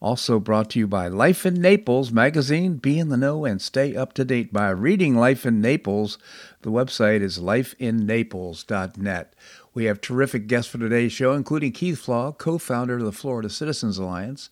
[0.00, 2.74] Also brought to you by Life in Naples magazine.
[2.74, 6.18] Be in the know and stay up to date by reading Life in Naples.
[6.62, 9.34] The website is lifeinnaples.net.
[9.74, 13.50] We have terrific guests for today's show, including Keith Flaugh, co founder of the Florida
[13.50, 14.50] Citizens Alliance.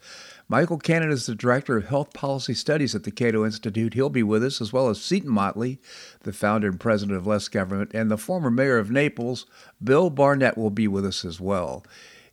[0.48, 3.94] Michael Cannon is the Director of Health Policy Studies at the Cato Institute.
[3.94, 5.80] He'll be with us, as well as Seton Motley,
[6.22, 9.47] the founder and president of Less Government, and the former mayor of Naples,
[9.83, 11.84] Bill Barnett, will be with us as well.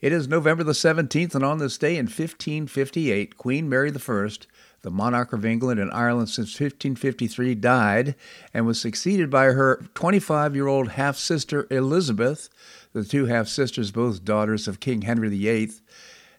[0.04, 4.30] It is November the 17th, and on this day in 1558, Queen Mary I,
[4.82, 8.16] the monarch of England and Ireland since 1553, died
[8.54, 12.50] and was succeeded by her 25 year old half sister Elizabeth.
[12.92, 15.72] The two half sisters, both daughters of King Henry VIII,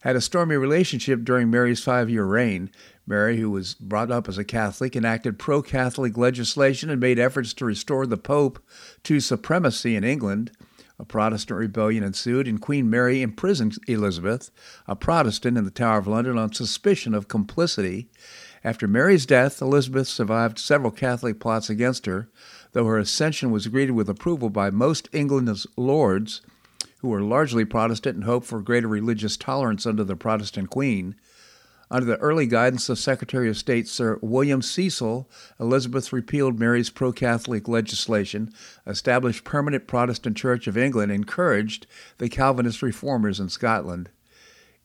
[0.03, 2.71] had a stormy relationship during Mary's five year reign.
[3.07, 7.55] Mary, who was brought up as a Catholic, enacted pro Catholic legislation and made efforts
[7.55, 8.63] to restore the Pope
[9.05, 10.51] to supremacy in England.
[10.97, 14.53] A Protestant rebellion ensued, and Queen Mary imprisoned Elizabeth,
[14.87, 18.09] a Protestant, in the Tower of London on suspicion of complicity.
[18.63, 22.29] After Mary's death, Elizabeth survived several Catholic plots against her,
[22.73, 26.43] though her accession was greeted with approval by most England's lords,
[26.99, 31.17] who were largely Protestant and hoped for greater religious tolerance under the Protestant queen.
[31.95, 37.13] Under the early guidance of Secretary of State Sir William Cecil, Elizabeth repealed Mary's pro
[37.13, 38.53] Catholic legislation,
[38.85, 41.87] established permanent Protestant Church of England, and encouraged
[42.19, 44.11] the Calvinist reformers in Scotland.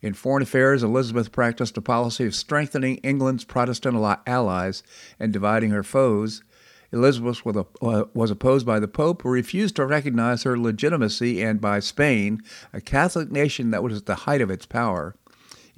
[0.03, 4.83] In foreign affairs, Elizabeth practiced a policy of strengthening England's Protestant allies
[5.19, 6.43] and dividing her foes.
[6.91, 11.79] Elizabeth uh, was opposed by the Pope, who refused to recognize her legitimacy, and by
[11.79, 15.15] Spain, a Catholic nation that was at the height of its power.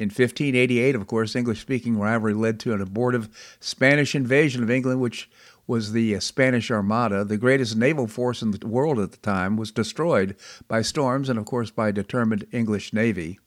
[0.02, 3.30] In 1588, of course, English speaking rivalry led to an abortive
[3.60, 5.30] Spanish invasion of England, which
[5.68, 7.24] was the uh, Spanish Armada.
[7.24, 10.36] The greatest naval force in the world at the time was destroyed
[10.68, 13.38] by storms and, of course, by a determined English navy.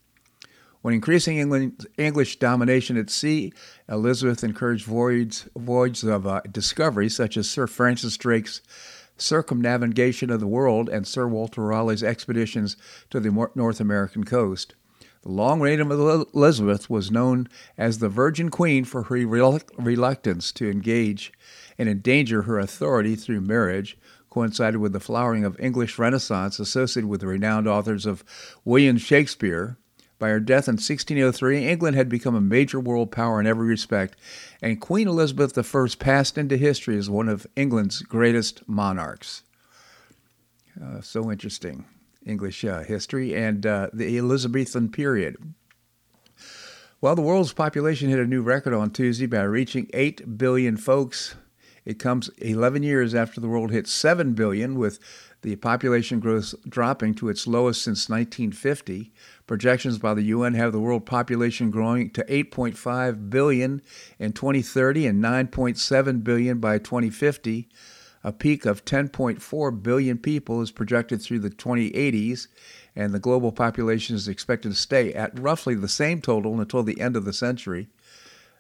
[0.81, 3.53] When increasing England, English domination at sea,
[3.89, 8.63] Elizabeth encouraged voyages, voyages of uh, discovery, such as Sir Francis Drake's
[9.17, 12.77] circumnavigation of the world and Sir Walter Raleigh's expeditions
[13.11, 14.77] to the North American coast.
[15.25, 17.49] The long reign of Elizabeth was known
[17.79, 21.33] as the Virgin Queen for her reluctance to engage
[21.79, 23.97] and endanger her authority through marriage,
[24.29, 28.23] coincided with the flowering of English Renaissance associated with the renowned authors of
[28.67, 29.79] William Shakespeare.
[30.19, 34.19] By her death in 1603, England had become a major world power in every respect,
[34.61, 39.43] and Queen Elizabeth I passed into history as one of England's greatest monarchs.
[40.79, 41.87] Uh, so interesting.
[42.27, 45.37] English uh, history and uh, the Elizabethan period.
[47.01, 51.35] Well, the world's population hit a new record on Tuesday by reaching 8 billion folks.
[51.85, 54.99] It comes 11 years after the world hit 7 billion, with
[55.43, 59.13] the population growth dropping to its lowest since 1950.
[59.47, 63.83] Projections by the UN have the world population growing to 8.5 billion
[64.19, 67.69] in 2030 and 9.7 billion by 2050.
[68.27, 72.47] A peak of 10.4 billion people is projected through the 2080s,
[72.97, 77.03] and the global population is expected to stay at roughly the same total until the
[77.03, 77.89] end of the century.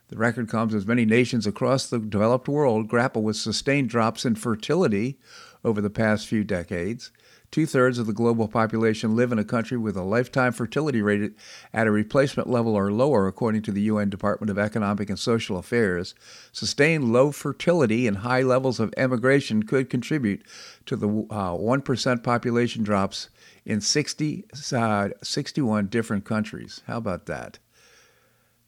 [0.08, 4.34] The record comes as many nations across the developed world grapple with sustained drops in
[4.34, 5.18] fertility
[5.64, 7.10] over the past few decades.
[7.54, 11.36] Two thirds of the global population live in a country with a lifetime fertility rate
[11.72, 15.56] at a replacement level or lower, according to the UN Department of Economic and Social
[15.56, 16.16] Affairs.
[16.50, 20.42] Sustained low fertility and high levels of emigration could contribute
[20.86, 23.28] to the uh, 1% population drops
[23.64, 26.82] in 60, uh, 61 different countries.
[26.88, 27.60] How about that?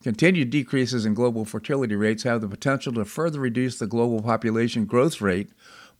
[0.04, 4.84] Continued decreases in global fertility rates have the potential to further reduce the global population
[4.84, 5.48] growth rate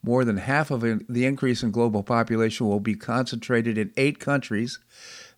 [0.02, 4.78] more than half of the increase in global population will be concentrated in eight countries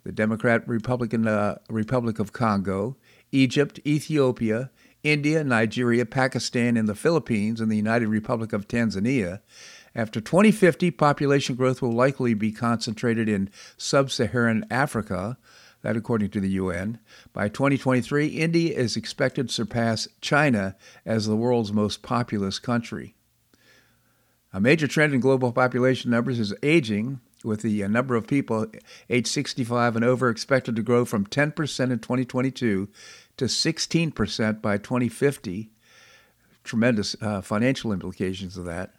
[0.05, 2.97] the Democrat Republican uh, Republic of Congo,
[3.33, 4.71] Egypt, Ethiopia,
[5.03, 9.41] India, Nigeria, Pakistan, and the Philippines, and the United Republic of Tanzania.
[9.95, 15.37] After 2050, population growth will likely be concentrated in sub Saharan Africa,
[15.83, 16.99] that according to the UN.
[17.33, 23.15] By 2023, India is expected to surpass China as the world's most populous country.
[24.53, 27.21] A major trend in global population numbers is aging.
[27.45, 28.67] with the uh, number of people
[29.09, 31.51] age 65 and over expected to grow from 10%
[31.93, 32.89] in 2022
[33.37, 35.71] to 16% by 2050.
[36.65, 38.95] Tremendous uh, financial implications of that.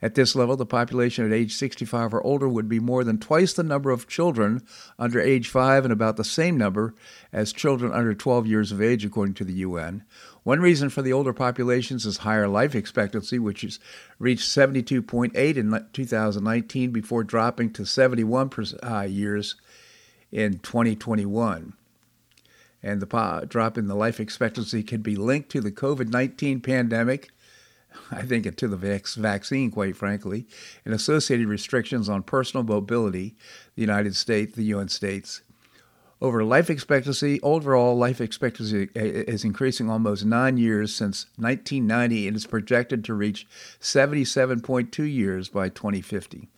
[0.00, 3.52] At this level, the population at age 65 or older would be more than twice
[3.52, 4.62] the number of children
[4.96, 6.94] under age 5 and about the same number
[7.32, 10.04] as children under 12 years of age, according to the UN.
[10.44, 13.80] One reason for the older populations is higher life expectancy, which has
[14.20, 18.50] reached 72.8 in 2019 before dropping to 71
[18.82, 19.56] uh, years
[20.30, 21.72] in 2021.
[22.80, 27.30] And the drop in the life expectancy can be linked to the COVID 19 pandemic
[28.10, 30.46] I think, to the vaccine, quite frankly,
[30.84, 33.34] and associated restrictions on personal mobility,
[33.74, 35.42] the United States, the UN states.
[36.20, 42.26] Over life expectancy, overall life expectancy eh, eh, is increasing almost nine years since 1990
[42.26, 43.46] and is projected to reach
[43.80, 46.48] 77.2 years by 2050.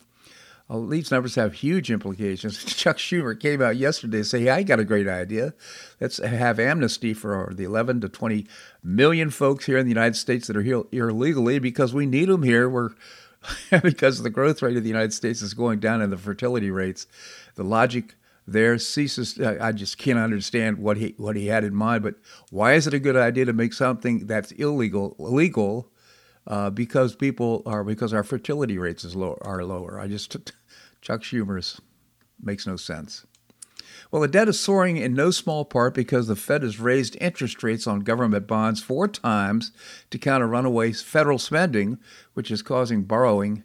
[0.71, 2.63] Well, these numbers have huge implications.
[2.65, 5.53] Chuck Schumer came out yesterday and said, hey, I got a great idea.
[5.99, 8.47] Let's have amnesty for the 11 to 20
[8.81, 12.29] million folks here in the United States that are here, here illegally because we need
[12.29, 12.69] them here.
[12.69, 12.91] We're
[13.83, 17.05] because the growth rate of the United States is going down and the fertility rates.
[17.55, 18.15] The logic
[18.47, 19.37] there ceases.
[19.41, 22.03] I just can't understand what he what he had in mind.
[22.03, 22.15] But
[22.49, 25.91] why is it a good idea to make something that's illegal illegal?
[26.47, 29.99] Uh, because people are because our fertility rates is low, are lower.
[29.99, 30.51] I just
[31.01, 31.81] Chuck Schumer's
[32.41, 33.25] makes no sense.
[34.11, 37.63] Well, the debt is soaring in no small part because the Fed has raised interest
[37.63, 39.71] rates on government bonds four times
[40.09, 41.97] to counter runaway federal spending,
[42.33, 43.63] which is causing borrowing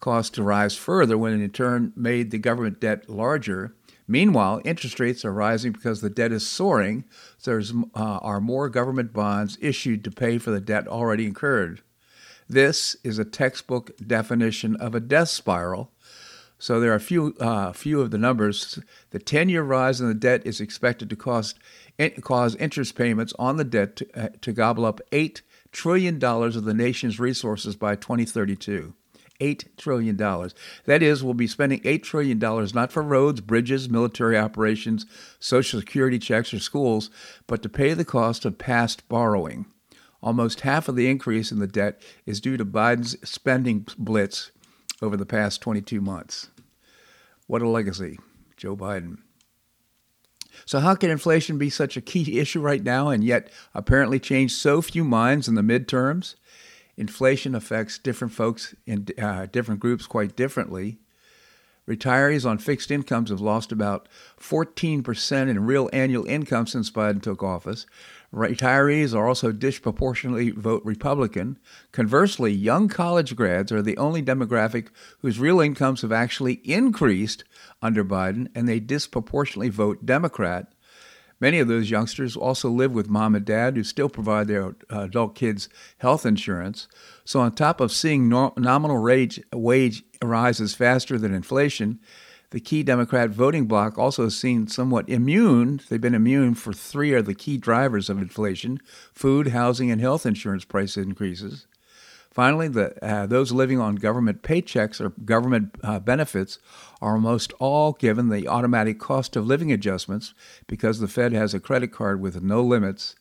[0.00, 3.74] costs to rise further when in turn made the government debt larger.
[4.06, 7.04] Meanwhile, interest rates are rising because the debt is soaring,
[7.36, 7.62] so there
[7.94, 11.82] uh, are more government bonds issued to pay for the debt already incurred.
[12.48, 15.92] This is a textbook definition of a death spiral
[16.58, 18.78] so there are a few, uh, few of the numbers.
[19.10, 21.58] The 10-year rise in the debt is expected to cost,
[22.20, 26.74] cause interest payments on the debt to, uh, to gobble up $8 trillion of the
[26.74, 28.94] nation's resources by 2032.
[29.40, 30.16] $8 trillion.
[30.16, 35.06] That is, we'll be spending $8 trillion not for roads, bridges, military operations,
[35.38, 37.08] Social Security checks, or schools,
[37.46, 39.66] but to pay the cost of past borrowing.
[40.20, 44.50] Almost half of the increase in the debt is due to Biden's spending blitz
[45.00, 46.48] over the past 22 months.
[47.46, 48.18] What a legacy,
[48.56, 49.18] Joe Biden.
[50.64, 54.52] So, how can inflation be such a key issue right now and yet apparently change
[54.52, 56.34] so few minds in the midterms?
[56.96, 60.98] Inflation affects different folks in uh, different groups quite differently.
[61.88, 64.08] Retirees on fixed incomes have lost about
[64.38, 67.86] 14% in real annual income since Biden took office.
[68.32, 71.58] Retirees are also disproportionately vote Republican.
[71.92, 74.88] Conversely, young college grads are the only demographic
[75.20, 77.44] whose real incomes have actually increased
[77.80, 80.70] under Biden, and they disproportionately vote Democrat.
[81.40, 85.02] Many of those youngsters also live with mom and dad who still provide their uh,
[85.02, 85.68] adult kids
[85.98, 86.88] health insurance.
[87.24, 92.00] So, on top of seeing no- nominal wage, wage rises faster than inflation,
[92.50, 95.80] the key Democrat voting bloc also has seen somewhat immune.
[95.88, 98.80] They've been immune for three of the key drivers of inflation
[99.12, 101.66] food, housing, and health insurance price increases.
[102.38, 106.60] Finally, the, uh, those living on government paychecks or government uh, benefits
[107.02, 110.34] are almost all given the automatic cost of living adjustments
[110.68, 113.16] because the Fed has a credit card with no limits.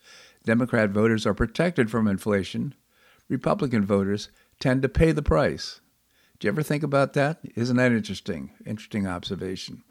[0.45, 2.75] Democrat voters are protected from inflation.
[3.27, 5.81] Republican voters tend to pay the price.
[6.37, 7.39] Do you ever think about that?
[7.55, 8.51] Isn't that interesting?
[8.67, 9.81] Interesting observation.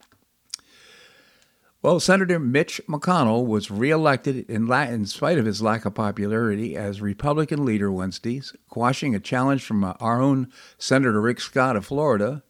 [1.86, 6.76] Well, Senator Mitch McConnell was reelected in, la- in spite of his lack of popularity
[6.76, 11.86] as Republican leader Wednesday, quashing a challenge from uh, our own Senator Rick Scott of
[11.86, 12.42] Florida.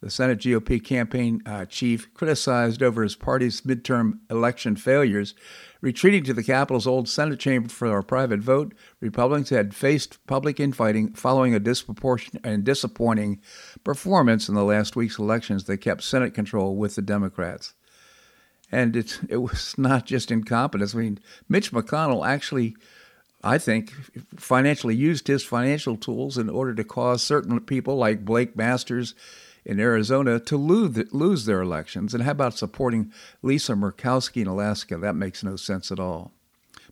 [0.00, 5.34] The Senate GOP campaign uh, chief criticized over his party's midterm election failures
[5.80, 10.58] Retreating to the Capitol's old Senate chamber for a private vote, Republicans had faced public
[10.58, 13.40] infighting following a disproportionate and disappointing
[13.84, 17.74] performance in the last week's elections that kept Senate control with the Democrats.
[18.70, 20.94] And it, it was not just incompetence.
[20.94, 22.76] I mean, Mitch McConnell actually,
[23.42, 23.92] I think,
[24.36, 29.14] financially used his financial tools in order to cause certain people like Blake Masters
[29.64, 32.14] in Arizona to lose, lose their elections.
[32.14, 34.96] And how about supporting Lisa Murkowski in Alaska?
[34.96, 36.32] That makes no sense at all.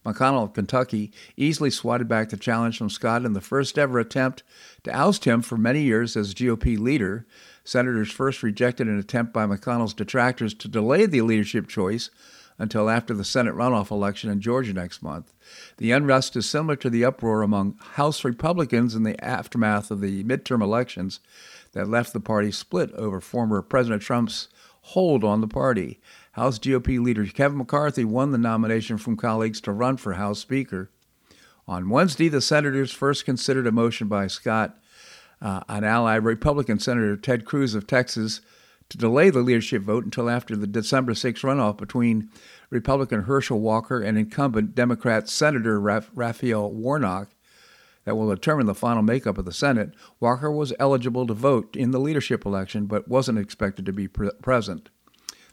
[0.06, 4.44] McConnell of Kentucky easily swatted back the challenge from Scott in the first ever attempt
[4.84, 7.26] to oust him for many years as GOP leader.
[7.66, 12.10] Senators first rejected an attempt by McConnell's detractors to delay the leadership choice
[12.58, 15.34] until after the Senate runoff election in Georgia next month.
[15.78, 20.22] The unrest is similar to the uproar among House Republicans in the aftermath of the
[20.22, 21.18] midterm elections
[21.72, 24.46] that left the party split over former President Trump's
[24.82, 25.98] hold on the party.
[26.32, 30.90] House GOP leader Kevin McCarthy won the nomination from colleagues to run for House Speaker.
[31.66, 34.78] On Wednesday, the senators first considered a motion by Scott,
[35.40, 38.40] uh, an ally Republican Senator Ted Cruz of Texas,
[38.88, 42.30] to delay the leadership vote until after the December 6 runoff between
[42.70, 47.30] Republican Herschel Walker and incumbent Democrat Senator Raphael Warnock
[48.04, 49.92] that will determine the final makeup of the Senate.
[50.20, 54.30] Walker was eligible to vote in the leadership election but wasn't expected to be pre-
[54.40, 54.88] present.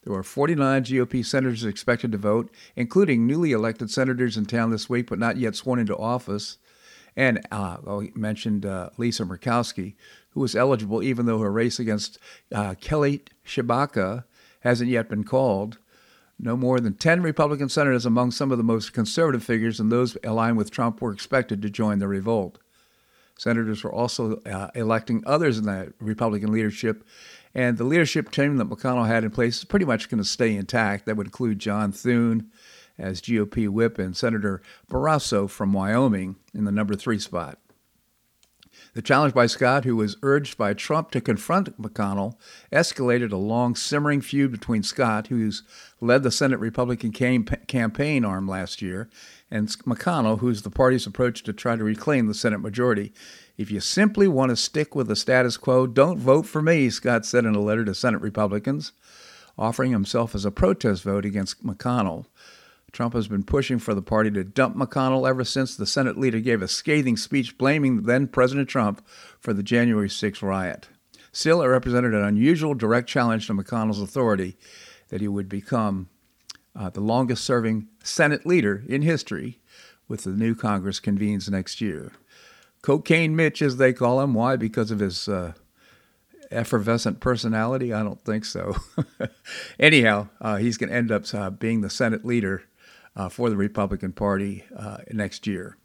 [0.04, 4.90] There were 49 GOP senators expected to vote, including newly elected senators in town this
[4.90, 6.58] week but not yet sworn into office.
[7.16, 9.96] And uh, I mentioned uh, Lisa Murkowski,
[10.32, 12.18] who was eligible even though her race against
[12.54, 14.24] uh, Kelly Tshibaka
[14.62, 15.78] hasn't yet been called.
[16.40, 20.18] No more than 10 Republican senators among some of the most conservative figures and those
[20.24, 22.58] aligned with Trump were expected to join the revolt.
[23.38, 27.04] Senators were also uh, electing others in the Republican leadership,
[27.56, 30.56] and the leadership team that McConnell had in place is pretty much going to stay
[30.56, 31.06] intact.
[31.06, 32.52] That would include John Thune
[32.98, 37.60] as GOP whip and Senator Barrasso from Wyoming in the number three spot.
[38.94, 42.36] The challenge by Scott, who was urged by Trump to confront McConnell,
[42.72, 45.64] escalated a long simmering feud between Scott, who's
[46.00, 49.10] led the Senate Republican cam- campaign arm last year,
[49.50, 53.14] and McConnell, who's the party's approach to try to reclaim the Senate majority.
[53.58, 57.26] If you simply want to stick with the status quo, don't vote for me, Scott
[57.26, 58.92] said in a letter to Senate Republicans,
[59.58, 62.26] offering himself as a protest vote against McConnell.
[62.94, 66.40] Trump has been pushing for the party to dump McConnell ever since the Senate leader
[66.40, 69.04] gave a scathing speech blaming then President Trump
[69.40, 70.88] for the January 6 riot.
[71.32, 74.56] Still, it represented an unusual direct challenge to McConnell's authority
[75.10, 76.08] that he would become
[76.76, 79.60] uh, the longest serving Senate leader in history
[80.08, 82.12] with the new Congress convenes next year.
[82.84, 84.36] Cocaine Mitch, as they call him.
[84.36, 84.56] Why?
[84.56, 85.54] Because of his uh,
[86.52, 87.92] effervescent personality?
[87.92, 88.76] I don't think so.
[89.80, 92.64] Anyhow, uh, he's going to end up uh, being the Senate leader
[93.16, 95.78] uh, for the Republican Party uh, next year.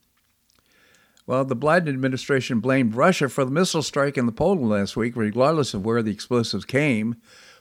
[1.26, 5.14] Well, the Biden administration blamed Russia for the missile strike in the Poland last week,
[5.14, 7.16] regardless of where the explosives came.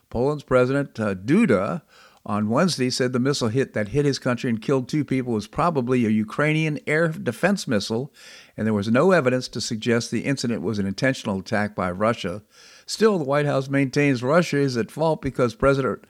[0.09, 1.81] Poland's President uh, Duda
[2.25, 5.47] on Wednesday said the missile hit that hit his country and killed two people was
[5.47, 8.13] probably a Ukrainian air defense missile,
[8.55, 12.43] and there was no evidence to suggest the incident was an intentional attack by Russia.
[12.85, 16.05] Still, the White House maintains Russia is at fault because President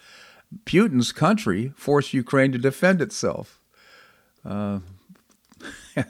[0.65, 3.59] Putin's country forced Ukraine to defend itself.
[4.45, 4.79] Uh,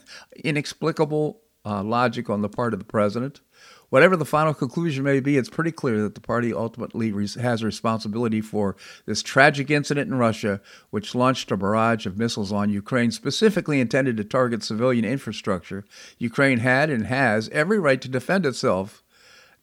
[0.43, 3.41] inexplicable uh, logic on the part of the president.
[3.89, 8.41] Whatever the final conclusion may be, it's pretty clear that the party ultimately has responsibility
[8.41, 8.75] for
[9.05, 14.17] this tragic incident in Russia, which launched a barrage of missiles on Ukraine, specifically intended
[14.17, 15.85] to target civilian infrastructure.
[16.17, 19.03] Ukraine had and has every right to defend itself,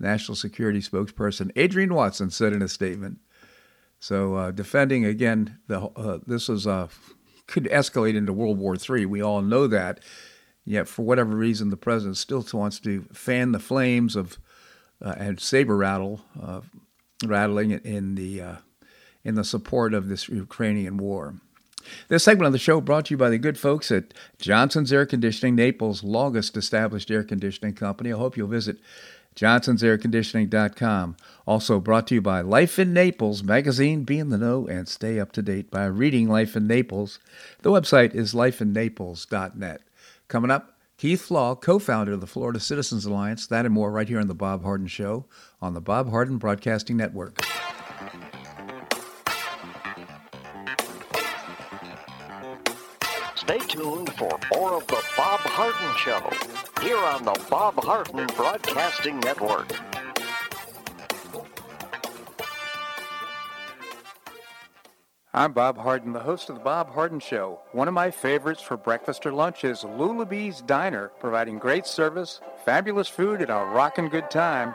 [0.00, 3.19] National Security spokesperson Adrienne Watson said in a statement.
[4.05, 6.89] So uh, defending again, the uh, this is uh,
[7.47, 9.07] could escalate into World War III.
[9.07, 10.01] We all know that.
[10.67, 14.39] Yet for whatever reason, the president still wants to fan the flames of
[15.03, 16.61] uh, and saber rattle, uh,
[17.25, 18.57] rattling in the uh,
[19.25, 21.37] in the support of this Ukrainian war.
[22.09, 25.07] This segment of the show brought to you by the good folks at Johnson's Air
[25.07, 28.13] Conditioning, Naples' longest established air conditioning company.
[28.13, 28.79] I hope you'll visit
[29.37, 31.17] johnsonsairconditioning.com.
[31.47, 34.05] Also brought to you by Life in Naples magazine.
[34.05, 37.19] Be in the know and stay up to date by reading Life in Naples.
[37.62, 39.83] The website is lifeinnaples.net.
[40.29, 43.47] Coming up, Keith Flaugh, co-founder of the Florida Citizens Alliance.
[43.47, 45.26] That and more right here on the Bob Harden Show
[45.61, 47.38] on the Bob Harden Broadcasting Network.
[53.45, 56.31] Stay tuned for more of the Bob Harden Show
[56.83, 59.71] here on the Bob Harden Broadcasting Network.
[65.35, 67.61] I'm Bob Harden, the host of the Bob Harden Show.
[67.73, 73.09] One of my favorites for breakfast or lunch is Lulabee's Diner, providing great service, fabulous
[73.09, 74.75] food, and a rockin' good time.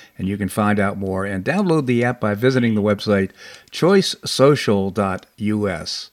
[0.17, 3.29] and you can find out more and download the app by visiting the website
[3.71, 6.11] choicesocial.us.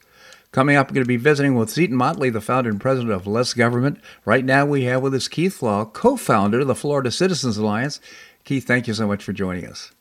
[0.50, 3.26] Coming up, we're going to be visiting with Seton Motley, the founder and president of
[3.26, 4.00] Less Government.
[4.24, 8.00] Right now, we have with us Keith Flaugh, co founder of the Florida Citizens Alliance.
[8.44, 9.92] Keith, thank you so much for joining us.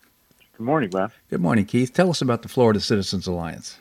[0.57, 1.11] Good morning, Bob.
[1.29, 1.93] Good morning, Keith.
[1.93, 3.77] Tell us about the Florida Citizens Alliance.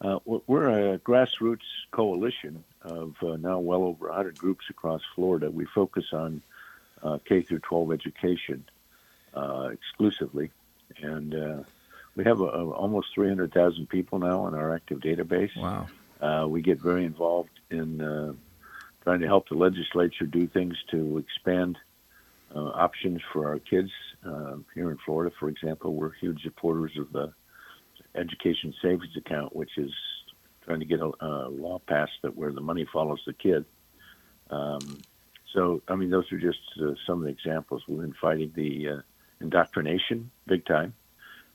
[0.00, 1.60] Uh, we're a grassroots
[1.92, 5.50] coalition of uh, now well over 100 groups across Florida.
[5.50, 6.42] We focus on
[7.02, 8.64] uh, K through 12 education
[9.34, 10.50] uh, exclusively,
[10.98, 11.62] and uh,
[12.16, 15.56] we have a, a, almost 300,000 people now in our active database.
[15.56, 15.86] Wow!
[16.20, 18.32] Uh, we get very involved in uh,
[19.02, 21.78] trying to help the legislature do things to expand
[22.54, 23.90] uh, options for our kids
[24.24, 25.34] uh, here in Florida.
[25.38, 27.32] For example, we're huge supporters of the
[28.14, 29.92] education savings account, which is
[30.64, 33.64] trying to get a, a law passed that where the money follows the kid.
[34.50, 35.00] Um,
[35.52, 37.82] so, I mean, those are just uh, some of the examples.
[37.86, 39.00] We've been fighting the uh,
[39.40, 40.94] indoctrination big time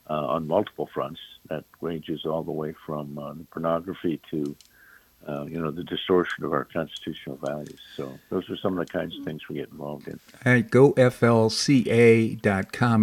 [0.08, 1.20] uh, on multiple fronts.
[1.48, 4.56] That ranges all the way from uh, pornography to
[5.28, 7.78] uh, you know, the distortion of our constitutional values.
[7.94, 10.18] So those are some of the kinds of things we get involved in.
[10.42, 11.04] Hey, GoFLCA.com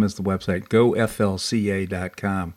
[0.02, 2.54] is the website, GoFLCA.com.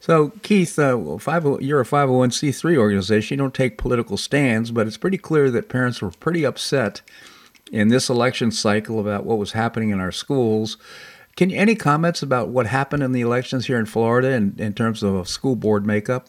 [0.00, 3.36] So, Keith, uh, five, oh, you're a 501c3 organization.
[3.36, 7.02] You don't take political stands, but it's pretty clear that parents were pretty upset
[7.72, 10.78] in this election cycle about what was happening in our schools.
[11.36, 14.72] Can you, any comments about what happened in the elections here in Florida in, in
[14.72, 16.28] terms of school board makeup?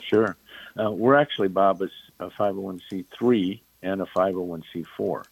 [0.00, 0.36] Sure.
[0.78, 5.24] Uh, we're actually, Bob, is a 501c3 and a 501c4.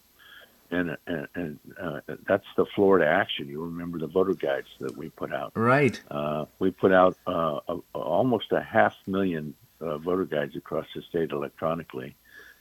[0.73, 3.49] And, and, and uh, that's the Florida Action.
[3.49, 5.53] You remember the voter guides that we put out.
[5.55, 6.01] Right.
[6.11, 11.03] Uh, we put out uh, a, almost a half million uh, voter guides across the
[11.03, 12.17] state electronically.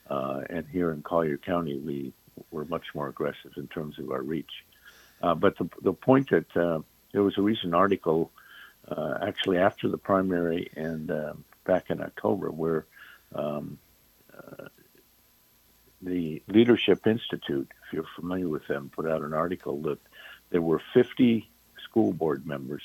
[0.07, 2.13] Uh, and here in Collier County, we
[2.51, 4.51] were much more aggressive in terms of our reach.
[5.21, 6.79] Uh, but the, the point that uh,
[7.11, 8.31] there was a recent article
[8.89, 12.85] uh, actually after the primary and uh, back in October where
[13.33, 13.77] um,
[14.35, 14.65] uh,
[16.01, 19.99] the Leadership Institute, if you're familiar with them, put out an article that
[20.51, 21.49] there were 50
[21.83, 22.83] school board members,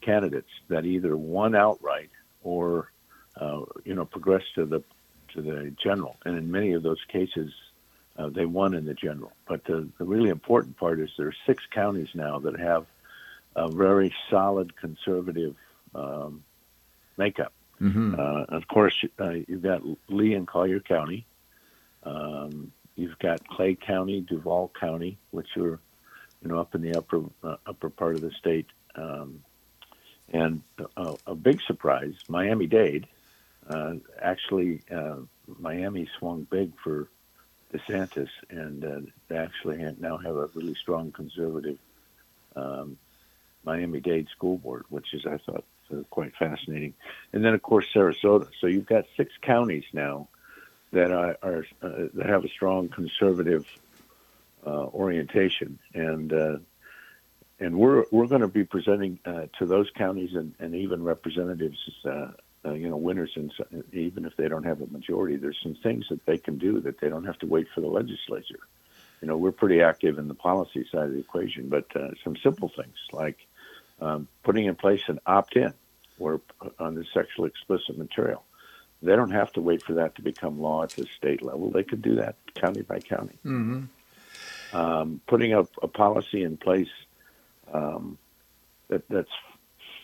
[0.00, 2.10] candidates that either won outright
[2.42, 2.90] or
[3.84, 4.82] you know progressed to the
[5.34, 7.52] to the general, and in many of those cases,
[8.18, 9.32] uh, they won in the general.
[9.46, 12.86] But the, the really important part is there are six counties now that have
[13.54, 15.54] a very solid conservative
[15.94, 16.42] um,
[17.16, 17.52] makeup.
[17.80, 18.16] Mm-hmm.
[18.18, 21.26] Uh, of course, uh, you've got Lee and Collier County.
[22.02, 25.78] Um, you've got Clay County, Duval County, which are,
[26.42, 28.66] you know, up in the upper uh, upper part of the state.
[28.96, 29.42] Um,
[30.32, 30.62] and
[30.96, 33.06] uh, a big surprise, Miami Dade.
[33.68, 34.82] Uh, actually,
[35.58, 37.08] Miami swung big for
[37.72, 41.78] DeSantis, and uh, they actually now have a really strong conservative
[42.56, 42.98] um,
[43.64, 46.94] Miami Dade School Board, which is I thought uh, quite fascinating.
[47.32, 48.48] And then of course Sarasota.
[48.60, 50.28] So you've got six counties now
[50.92, 53.66] that are, are uh, that have a strong conservative
[54.66, 56.56] uh, orientation, and uh,
[57.60, 61.78] and we're we're going to be presenting uh, to those counties and, and even representatives,
[62.68, 63.52] uh, uh, you know, winners, and
[63.92, 67.00] even if they don't have a majority, there's some things that they can do that
[67.00, 68.60] they don't have to wait for the legislature.
[69.20, 72.36] You know, we're pretty active in the policy side of the equation, but uh, some
[72.36, 73.38] simple things like
[74.00, 75.72] um, putting in place an opt-in
[76.18, 76.40] or
[76.78, 78.44] on the sexually explicit material.
[79.02, 81.70] They don't have to wait for that to become law at the state level.
[81.70, 83.38] They could do that county by county.
[83.44, 83.84] Mm-hmm.
[84.76, 86.90] Um, putting up a policy in place
[87.72, 88.18] um,
[88.88, 89.30] that that's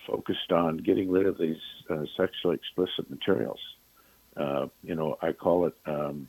[0.07, 3.61] focused on getting rid of these uh, sexually explicit materials.
[4.37, 6.29] Uh, you know, I call it um,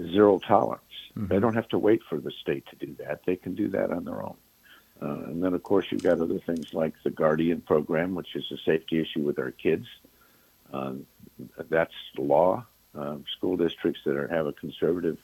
[0.00, 0.82] zero tolerance.
[1.16, 1.28] Mm-hmm.
[1.28, 3.20] They don't have to wait for the state to do that.
[3.24, 4.36] They can do that on their own.
[5.00, 8.50] Uh, and then, of course, you've got other things like the Guardian program, which is
[8.52, 9.86] a safety issue with our kids.
[10.72, 11.06] Um,
[11.68, 12.64] that's law.
[12.94, 15.18] Um, school districts that are, have a conservative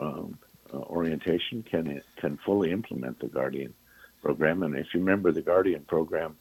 [0.00, 0.38] um,
[0.72, 3.74] uh, orientation can can fully implement the Guardian
[4.22, 4.62] program.
[4.62, 6.36] And if you remember, the Guardian program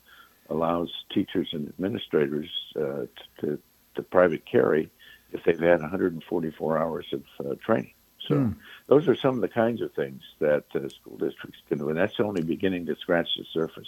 [0.54, 3.06] allows teachers and administrators uh,
[3.40, 3.60] to,
[3.96, 4.90] to private carry
[5.32, 7.94] if they've had 144 hours of uh, training.
[8.28, 8.56] So mm.
[8.88, 11.98] those are some of the kinds of things that uh, school districts can do, and
[11.98, 13.88] that's only beginning to scratch the surface.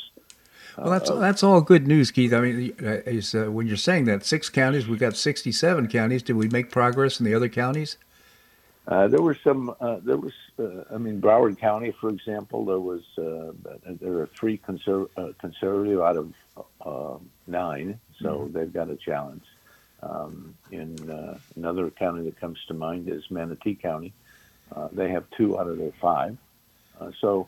[0.78, 2.34] Well, that's uh, that's all good news, Keith.
[2.34, 6.24] I mean, uh, is, uh, when you're saying that six counties, we've got 67 counties.
[6.24, 7.98] Did we make progress in the other counties?
[8.88, 9.74] Uh, there were some.
[9.80, 10.34] Uh, there was.
[10.60, 13.04] Uh, I mean, Broward County, for example, there was.
[13.16, 16.34] there are three conser- conservative out of
[17.48, 18.54] nine, so mm-hmm.
[18.54, 19.44] they've got a challenge.
[20.04, 20.96] Um, in
[21.56, 24.14] another county that comes to mind is Manatee County.
[24.92, 26.38] they have two out of their five.
[27.20, 27.48] so,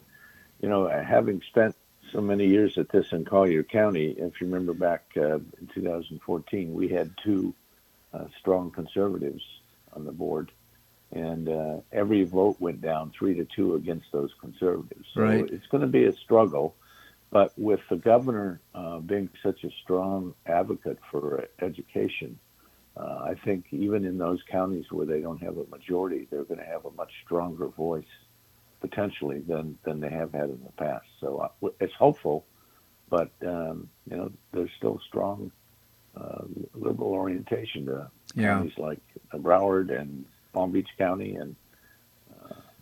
[0.62, 1.76] you know, having spent
[2.12, 6.74] so many years at this in Collier County, if you remember back uh, in 2014,
[6.74, 7.54] we had two
[8.14, 9.44] uh, strong conservatives
[9.94, 10.52] on the board,
[11.12, 15.08] and uh, every vote went down three to two against those conservatives.
[15.14, 15.50] So right.
[15.50, 16.76] it's going to be a struggle,
[17.30, 22.40] but with the governor uh, being such a strong advocate for education,
[22.96, 26.60] uh, I think even in those counties where they don't have a majority, they're going
[26.60, 28.06] to have a much stronger voice
[28.80, 31.06] potentially than than they have had in the past.
[31.20, 32.46] So uh, it's hopeful,
[33.10, 35.52] but um, you know there's still strong
[36.16, 38.54] uh, liberal orientation to yeah.
[38.54, 39.00] counties like
[39.34, 41.56] Broward and Palm Beach County, and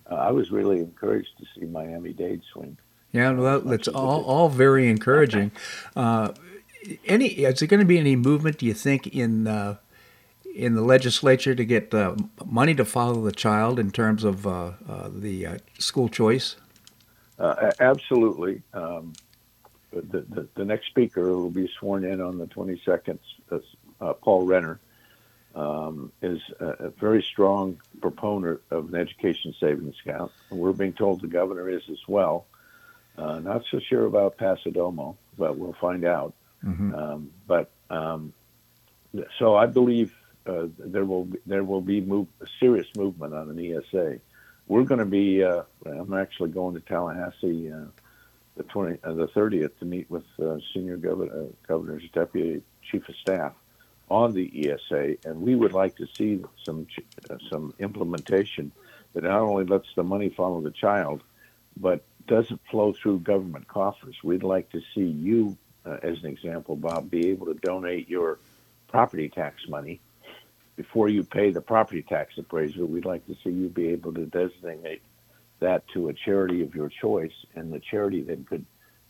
[0.08, 2.78] uh, I was really encouraged to see Miami Dade swing.
[3.12, 5.52] Yeah, well, that's all, all very encouraging.
[5.94, 6.32] Uh,
[7.06, 8.58] any is there going to be any movement?
[8.58, 9.76] Do you think in uh,
[10.54, 14.72] in the legislature to get uh, money to follow the child in terms of uh,
[14.88, 16.56] uh, the uh, school choice?
[17.38, 18.62] Uh, absolutely.
[18.72, 19.12] Um,
[19.92, 23.18] the, the, the, next speaker who will be sworn in on the 22nd,
[23.50, 24.80] uh, Paul Renner,
[25.54, 30.32] um, is a, a, very strong proponent of an education savings account.
[30.50, 32.46] And we're being told the governor is as well.
[33.16, 36.34] Not so sure about Passidomo, but we'll find out.
[36.64, 36.94] Mm-hmm.
[36.94, 38.32] Um, but um,
[39.38, 40.14] so I believe
[40.46, 42.28] uh, there will be, there will be move,
[42.60, 44.18] serious movement on an ESA.
[44.68, 45.44] We're going to be.
[45.44, 47.86] Uh, I'm actually going to Tallahassee uh,
[48.56, 53.08] the 20 uh, the 30th to meet with uh, senior governor, uh, governor's deputy chief
[53.08, 53.52] of staff
[54.08, 56.86] on the ESA, and we would like to see some
[57.50, 58.72] some implementation
[59.12, 61.22] that not only lets the money follow the child,
[61.76, 64.16] but doesn't flow through government coffers.
[64.22, 68.38] We'd like to see you, as an example, Bob, be able to donate your
[68.88, 70.00] property tax money
[70.76, 74.26] before you pay the property tax appraiser, we'd like to see you be able to
[74.26, 75.02] designate
[75.58, 78.64] that to a charity of your choice, and the charity then could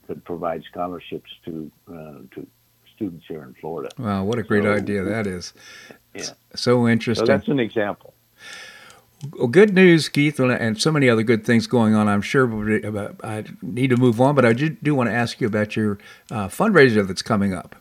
[0.07, 2.47] could provide scholarships to uh, to
[2.95, 3.89] students here in Florida.
[3.99, 5.53] Wow, what a great so, idea that is!
[6.15, 7.25] Yeah, so interesting.
[7.25, 8.13] So that's an example.
[9.33, 12.07] Well, good news, Keith, and so many other good things going on.
[12.07, 12.47] I'm sure
[13.23, 15.97] I need to move on, but I do want to ask you about your
[16.29, 17.75] uh, fundraiser that's coming up.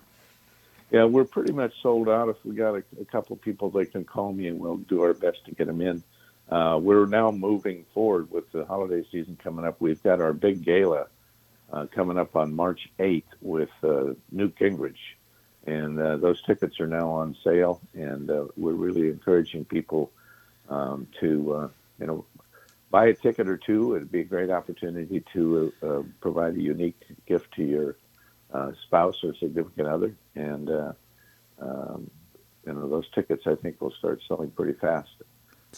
[0.90, 2.30] Yeah, we're pretty much sold out.
[2.30, 5.12] If we got a, a couple people, they can call me, and we'll do our
[5.12, 6.02] best to get them in.
[6.48, 9.78] Uh, we're now moving forward with the holiday season coming up.
[9.78, 11.08] We've got our big gala
[11.70, 14.94] uh, coming up on March 8th with uh, Newt Gingrich,
[15.66, 17.82] and uh, those tickets are now on sale.
[17.92, 20.12] And uh, we're really encouraging people
[20.68, 22.24] um, to, uh, you know,
[22.90, 23.96] buy a ticket or two.
[23.96, 27.96] It'd be a great opportunity to uh, uh, provide a unique gift to your
[28.52, 30.92] uh, spouse or significant other, and uh,
[31.60, 32.10] um,
[32.66, 35.10] you know those tickets I think will start selling pretty fast.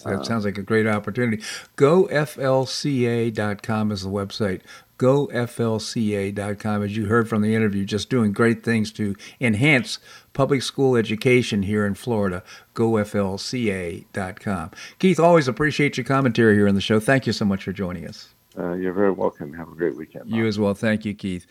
[0.04, 1.42] That sounds like a great opportunity.
[1.76, 4.60] GoFLCA.com is the website.
[4.98, 6.82] goflca.com.
[6.82, 9.98] As you heard from the interview, just doing great things to enhance
[10.32, 12.42] public school education here in Florida.
[12.74, 14.70] goflca.com.
[14.98, 17.00] Keith, always appreciate your commentary here on the show.
[17.00, 18.34] Thank you so much for joining us.
[18.58, 19.52] Uh, you're very welcome.
[19.54, 20.28] Have a great weekend.
[20.28, 20.74] You as well.
[20.74, 21.46] Thank you, Keith.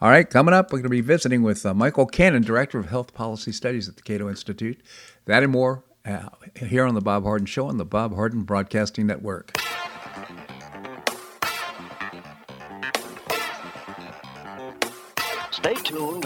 [0.00, 2.88] All right, coming up, we're going to be visiting with uh, Michael Cannon, Director of
[2.88, 4.80] Health Policy Studies at the Cato Institute.
[5.24, 9.06] That and more uh, here on The Bob Harden Show on the Bob Harden Broadcasting
[9.06, 9.52] Network.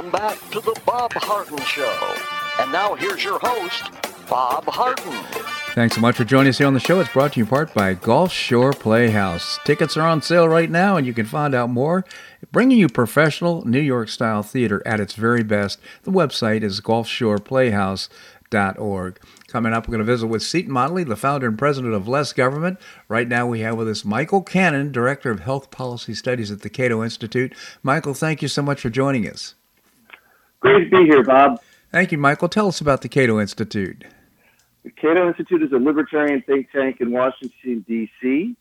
[0.00, 2.16] Welcome back to the Bob Harden Show.
[2.58, 3.90] And now here's your host,
[4.30, 5.12] Bob Harden.
[5.74, 7.00] Thanks so much for joining us here on the show.
[7.00, 9.58] It's brought to you in part by Gulf Shore Playhouse.
[9.66, 12.06] Tickets are on sale right now, and you can find out more.
[12.50, 15.78] Bringing you professional New York style theater at its very best.
[16.04, 19.20] The website is gulfshoreplayhouse.org.
[19.48, 22.32] Coming up, we're going to visit with Seton Motley, the founder and president of Less
[22.32, 22.80] Government.
[23.06, 26.70] Right now, we have with us Michael Cannon, director of health policy studies at the
[26.70, 27.54] Cato Institute.
[27.82, 29.56] Michael, thank you so much for joining us.
[30.60, 31.60] Great to be here, Bob.
[31.90, 32.48] Thank you, Michael.
[32.48, 34.04] Tell us about the Cato Institute.
[34.84, 38.56] The Cato Institute is a libertarian think tank in Washington, D.C.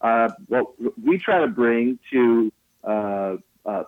[0.00, 0.66] Uh, what
[1.02, 3.84] we try to bring to uh, uh,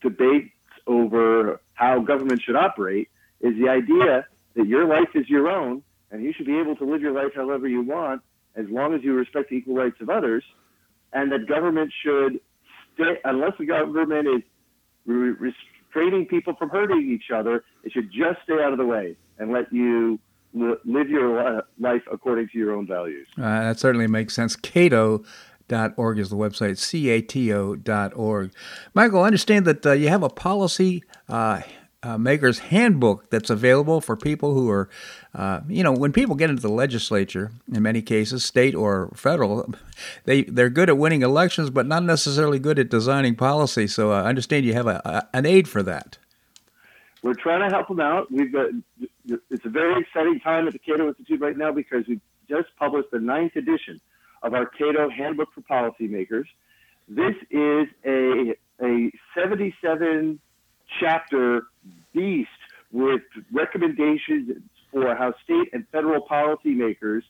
[0.00, 0.50] debates
[0.86, 3.08] over how government should operate
[3.40, 6.84] is the idea that your life is your own and you should be able to
[6.84, 8.22] live your life however you want
[8.54, 10.44] as long as you respect the equal rights of others,
[11.12, 12.38] and that government should
[12.94, 14.42] stay, unless the government is
[15.92, 19.52] restraining people from hurting each other, it should just stay out of the way and
[19.52, 20.18] let you
[20.54, 23.26] live your life according to your own values.
[23.38, 24.56] Uh, that certainly makes sense.
[24.56, 25.24] Cato
[25.96, 26.76] org is the website,
[27.26, 28.52] cato.org.
[28.92, 31.62] Michael, I understand that uh, you have a policy uh,
[32.02, 34.88] uh, maker's handbook that's available for people who are,
[35.34, 39.72] uh, you know, when people get into the legislature, in many cases, state or federal,
[40.24, 43.86] they they're good at winning elections, but not necessarily good at designing policy.
[43.86, 46.18] So uh, I understand you have a, a, an aid for that.
[47.22, 48.32] We're trying to help them out.
[48.32, 48.70] We've got
[49.26, 53.12] it's a very exciting time at the Cato Institute right now because we just published
[53.12, 54.00] the ninth edition
[54.42, 56.46] of our Cato Handbook for Policymakers.
[57.08, 60.40] This is a a 77
[61.00, 61.62] chapter
[62.12, 62.48] beast
[62.92, 67.22] with recommendations for how state and federal policymakers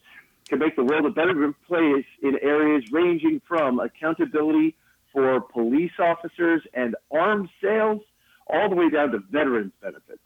[0.48, 4.77] can make the world a better place in areas ranging from accountability
[5.12, 8.01] for police officers and arms sales
[8.48, 10.20] all the way down to veterans benefits.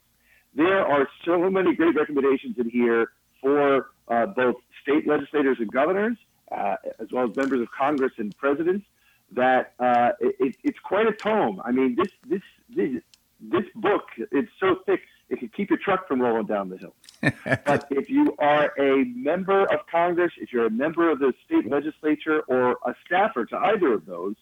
[0.55, 6.17] There are so many great recommendations in here for uh, both state legislators and governors,
[6.51, 8.85] uh, as well as members of Congress and presidents,
[9.33, 11.61] that uh, it, it's quite a tome.
[11.63, 12.41] I mean, this, this,
[12.75, 13.03] this
[13.39, 16.95] this book it's so thick it could keep your truck from rolling down the hill.
[17.65, 21.69] but if you are a member of Congress, if you're a member of the state
[21.69, 24.35] legislature, or a staffer to either of those,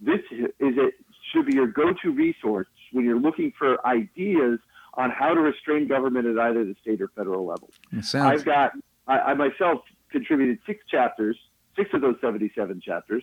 [0.00, 0.94] this is it
[1.32, 4.58] should be your go-to resource when you're looking for ideas
[4.94, 7.70] on how to restrain government at either the state or federal level.
[8.24, 8.72] I've got,
[9.06, 11.38] I, I myself contributed six chapters,
[11.76, 13.22] six of those 77 chapters,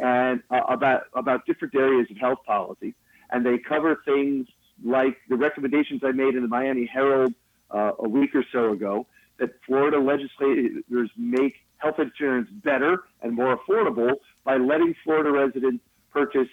[0.00, 2.94] and uh, about about different areas of health policy,
[3.30, 4.46] and they cover things
[4.84, 7.34] like the recommendations I made in the Miami Herald
[7.70, 9.06] uh, a week or so ago
[9.38, 14.12] that Florida legislators make health insurance better and more affordable
[14.44, 16.48] by letting Florida residents purchase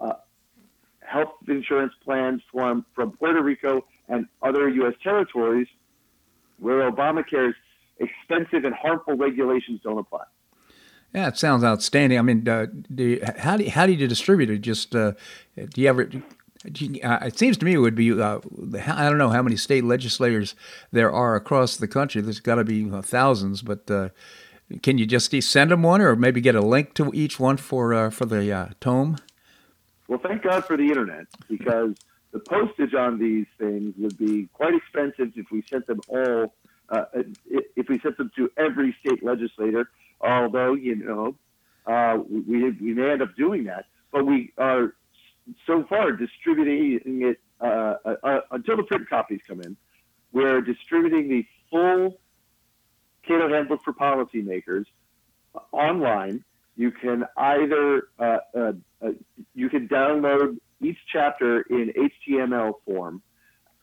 [0.00, 0.12] uh,
[1.00, 4.94] health insurance plans from, from Puerto Rico and other U.S.
[5.02, 5.66] territories
[6.58, 7.56] where Obamacare's
[7.98, 10.24] expensive and harmful regulations don't apply.
[11.14, 12.18] Yeah, it sounds outstanding.
[12.18, 14.58] I mean, uh, do you, how do you, how do you distribute it?
[14.58, 15.12] Just uh,
[15.56, 16.04] do you ever?
[16.04, 16.22] Do
[16.84, 18.12] you, uh, it seems to me it would be.
[18.12, 18.38] Uh,
[18.86, 20.54] I don't know how many state legislators
[20.92, 22.20] there are across the country.
[22.20, 24.10] There's got to be uh, thousands, but uh,
[24.82, 28.10] can you just send them one, or maybe get a link to each one for
[28.12, 29.16] for the tome?
[30.06, 31.94] Well, thank God for the internet because
[32.32, 36.52] the postage on these things would be quite expensive if we sent them all.
[37.12, 39.88] If we sent them to every state legislator,
[40.20, 41.36] although you know
[41.86, 44.94] uh, we we may end up doing that, but we are
[45.66, 49.76] so far distributing it uh, uh, uh, until the print copies come in.
[50.32, 52.18] We're distributing the full
[53.26, 54.84] Cato Handbook for Policymakers
[55.72, 56.44] online.
[56.76, 58.72] You can either uh, uh,
[59.54, 61.92] you can download each chapter in
[62.28, 63.22] HTML form,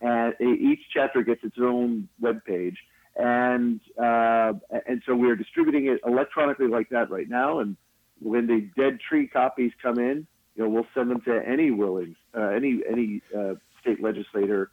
[0.01, 2.77] and each chapter gets its own web page.
[3.17, 4.53] And uh,
[4.87, 7.59] and so we're distributing it electronically like that right now.
[7.59, 7.75] And
[8.19, 12.15] when the dead tree copies come in, you know, we'll send them to any willing,
[12.35, 14.69] uh, any any uh, state legislator,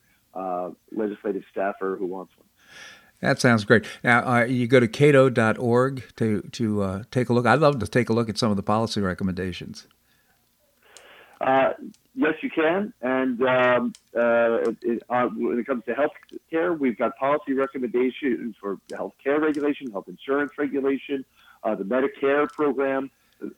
[0.93, 2.45] legislative staffer who wants one.
[3.21, 3.87] That sounds great.
[4.03, 7.47] Now, uh, you go to cato.org to to uh, take a look.
[7.47, 9.87] I'd love to take a look at some of the policy recommendations.
[12.17, 12.93] Uh, yes, you can.
[13.03, 16.13] And um, it, when it comes to health
[16.51, 21.25] care, we've got policy recommendations for health care regulation, health insurance regulation,
[21.65, 23.11] the Medicare program,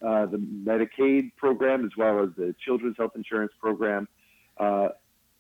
[0.02, 4.08] uh, the Medicaid program, as well as the Children's Health Insurance Program,
[4.58, 4.88] uh,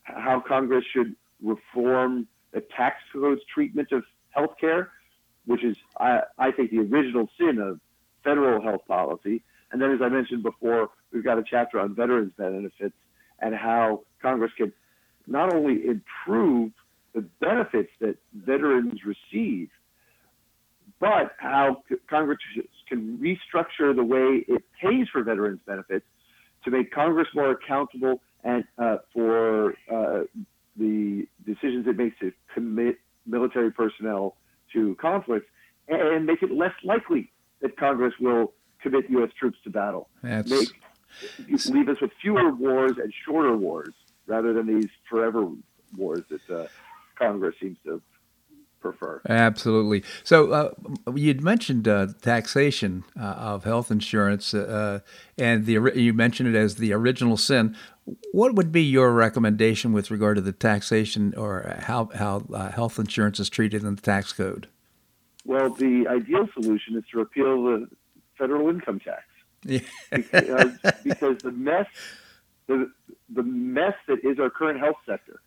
[0.02, 4.90] how Congress should reform the tax code's treatment of health care,
[5.46, 7.80] which is, I, I think, the original sin of
[8.22, 9.42] federal health policy.
[9.72, 12.94] And then, as I mentioned before, we've got a chapter on veterans benefits
[13.40, 14.72] and how Congress can
[15.26, 16.72] not only improve
[17.14, 19.70] the benefits that veterans receive,
[21.00, 22.38] but how Congress
[22.88, 26.04] can restructure the way it pays for veterans benefits
[26.64, 30.20] to make Congress more accountable and uh, for uh,
[30.76, 34.36] the decisions it makes to commit military personnel
[34.72, 35.46] to conflicts
[35.88, 39.30] and make it less likely that Congress will commit U.S.
[39.38, 40.08] troops to battle.
[40.22, 40.50] That's...
[40.50, 40.80] Make,
[41.48, 43.94] leave us with fewer wars and shorter wars
[44.26, 45.48] rather than these forever
[45.96, 46.66] wars that uh,
[47.16, 48.02] Congress seems to
[48.80, 49.20] prefer.
[49.28, 50.04] Absolutely.
[50.22, 50.70] So uh,
[51.14, 55.00] you'd mentioned uh, taxation uh, of health insurance, uh,
[55.38, 57.76] and the you mentioned it as the original sin.
[58.32, 62.98] What would be your recommendation with regard to the taxation or how how uh, health
[62.98, 64.68] insurance is treated in the tax code?
[65.44, 67.88] Well, the ideal solution is to repeal the
[68.36, 69.22] federal income tax.
[69.66, 69.80] Yeah.
[70.10, 71.86] because, because the mess
[72.66, 72.90] the,
[73.28, 75.40] the mess that is our current health sector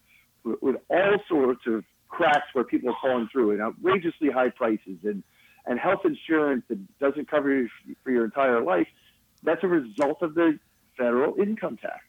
[0.44, 5.24] with all sorts of cracks where people are falling through and outrageously high prices and,
[5.66, 7.70] and health insurance that doesn't cover you
[8.04, 8.88] for your entire life,
[9.44, 10.58] that's a result of the
[10.98, 12.00] federal income tax,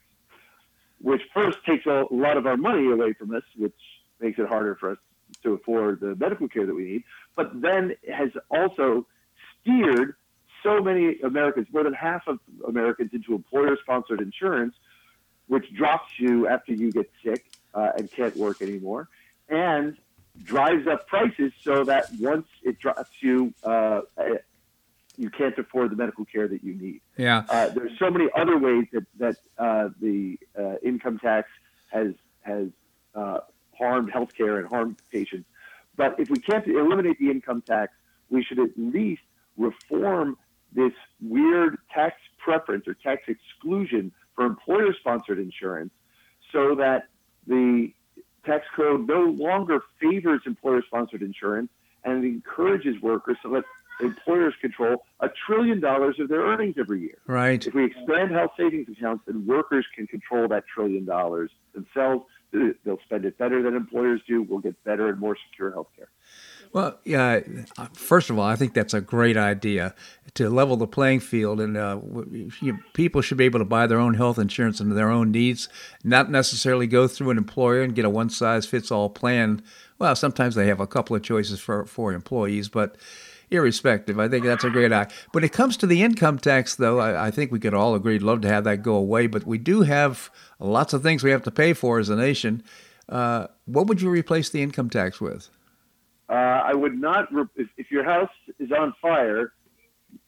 [1.01, 3.75] which first takes a lot of our money away from us, which
[4.21, 4.99] makes it harder for us
[5.43, 7.05] to afford the medical care that we need,
[7.37, 9.07] but then has also
[9.61, 10.15] steered
[10.63, 14.75] so many Americans, more than half of Americans, into employer sponsored insurance,
[15.47, 19.09] which drops you after you get sick uh, and can't work anymore
[19.51, 19.97] and
[20.43, 24.01] drives up prices so that once it drops you, uh,
[25.17, 27.01] you can't afford the medical care that you need.
[27.17, 27.43] Yeah.
[27.49, 31.49] Uh, there's so many other ways that that uh, the uh, income tax
[31.93, 32.69] has has
[33.15, 33.41] uh,
[33.77, 35.47] harmed healthcare and harmed patients.
[35.97, 37.93] But if we can't eliminate the income tax,
[38.31, 39.23] we should at least
[39.57, 40.39] reform
[40.73, 45.93] this weird tax preference or tax exclusion for employer-sponsored insurance,
[46.53, 47.09] so that
[47.47, 47.93] the
[48.45, 51.71] tax code no longer favors employer sponsored insurance
[52.05, 53.65] and it encourages workers to let
[54.01, 57.19] employers control a trillion dollars of their earnings every year.
[57.27, 57.65] Right.
[57.67, 62.25] If we expand health savings accounts, then workers can control that trillion dollars themselves.
[62.53, 64.43] They'll spend it better than employers do.
[64.43, 66.09] We'll get better and more secure health care.
[66.73, 67.41] Well, yeah.
[67.95, 69.95] First of all, I think that's a great idea
[70.35, 71.99] to level the playing field, and uh,
[72.61, 75.69] you, people should be able to buy their own health insurance and their own needs,
[76.05, 79.63] not necessarily go through an employer and get a one-size-fits-all plan.
[79.99, 82.97] Well, sometimes they have a couple of choices for for employees, but
[83.51, 85.13] irrespective, I think that's a great idea.
[85.33, 88.21] When it comes to the income tax, though, I, I think we could all agree,
[88.21, 91.43] love to have that go away, but we do have lots of things we have
[91.43, 92.63] to pay for as a nation.
[93.09, 95.51] Uh, what would you replace the income tax with?
[96.31, 97.33] Uh, I would not.
[97.33, 99.53] Re- if, if, your house is on fire,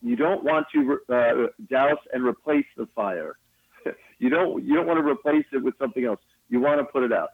[0.01, 3.37] you don't want to uh, douse and replace the fire.
[4.19, 4.65] you don't.
[4.65, 6.21] You don't want to replace it with something else.
[6.49, 7.31] You want to put it out.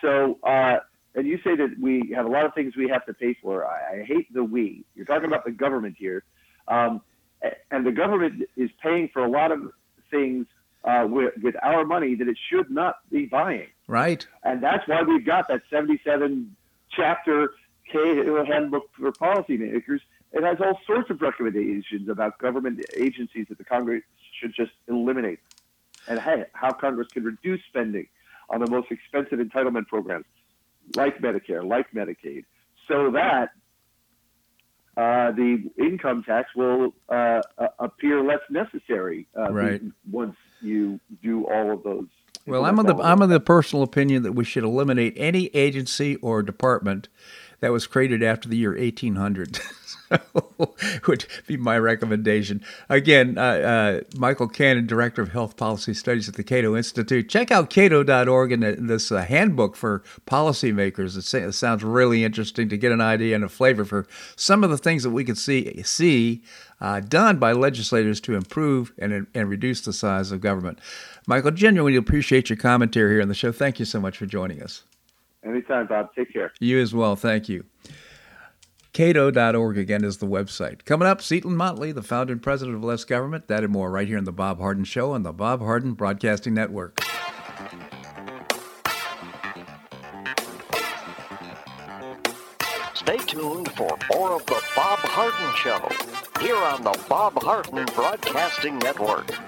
[0.00, 0.78] So, uh,
[1.14, 3.64] and you say that we have a lot of things we have to pay for.
[3.64, 4.84] I, I hate the we.
[4.96, 6.24] You're talking about the government here,
[6.66, 7.00] um,
[7.70, 9.60] and the government is paying for a lot of
[10.10, 10.46] things
[10.84, 13.68] uh, with, with our money that it should not be buying.
[13.86, 14.26] Right.
[14.42, 16.54] And that's why we've got that 77
[16.90, 17.50] chapter
[17.90, 20.00] Cato handbook for policymakers.
[20.32, 24.02] It has all sorts of recommendations about government agencies that the Congress
[24.40, 25.40] should just eliminate,
[26.06, 28.06] and hey, how Congress can reduce spending
[28.50, 30.26] on the most expensive entitlement programs
[30.96, 32.44] like Medicare, like Medicaid,
[32.86, 33.50] so that
[34.96, 37.40] uh, the income tax will uh,
[37.78, 39.80] appear less necessary uh, right.
[40.10, 42.06] once you do all of those.
[42.46, 46.16] Well, I'm of the I'm of the personal opinion that we should eliminate any agency
[46.16, 47.08] or department
[47.60, 49.60] that was created after the year 1800.
[51.06, 52.62] would be my recommendation.
[52.88, 57.28] Again, uh, uh, Michael Cannon, Director of Health Policy Studies at the Cato Institute.
[57.28, 61.16] Check out cato.org and this uh, handbook for policymakers.
[61.16, 64.06] It, it, sounds really interesting to get an idea and a flavor for
[64.36, 66.42] some of the things that we could see see
[66.80, 70.78] uh, done by legislators to improve and, and reduce the size of government.
[71.26, 73.52] Michael, genuinely appreciate your commentary here on the show.
[73.52, 74.84] Thank you so much for joining us.
[75.44, 76.14] Anytime, Bob.
[76.14, 76.52] Take care.
[76.60, 77.16] You as well.
[77.16, 77.64] Thank you.
[78.92, 80.84] Cato.org again is the website.
[80.84, 83.46] Coming up, Seton Motley, the founder and president of Less Government.
[83.46, 86.54] That and more right here on The Bob Harden Show on the Bob Harden Broadcasting
[86.54, 87.00] Network.
[92.94, 95.88] Stay tuned for more of The Bob Harden Show
[96.40, 99.47] here on the Bob Harden Broadcasting Network.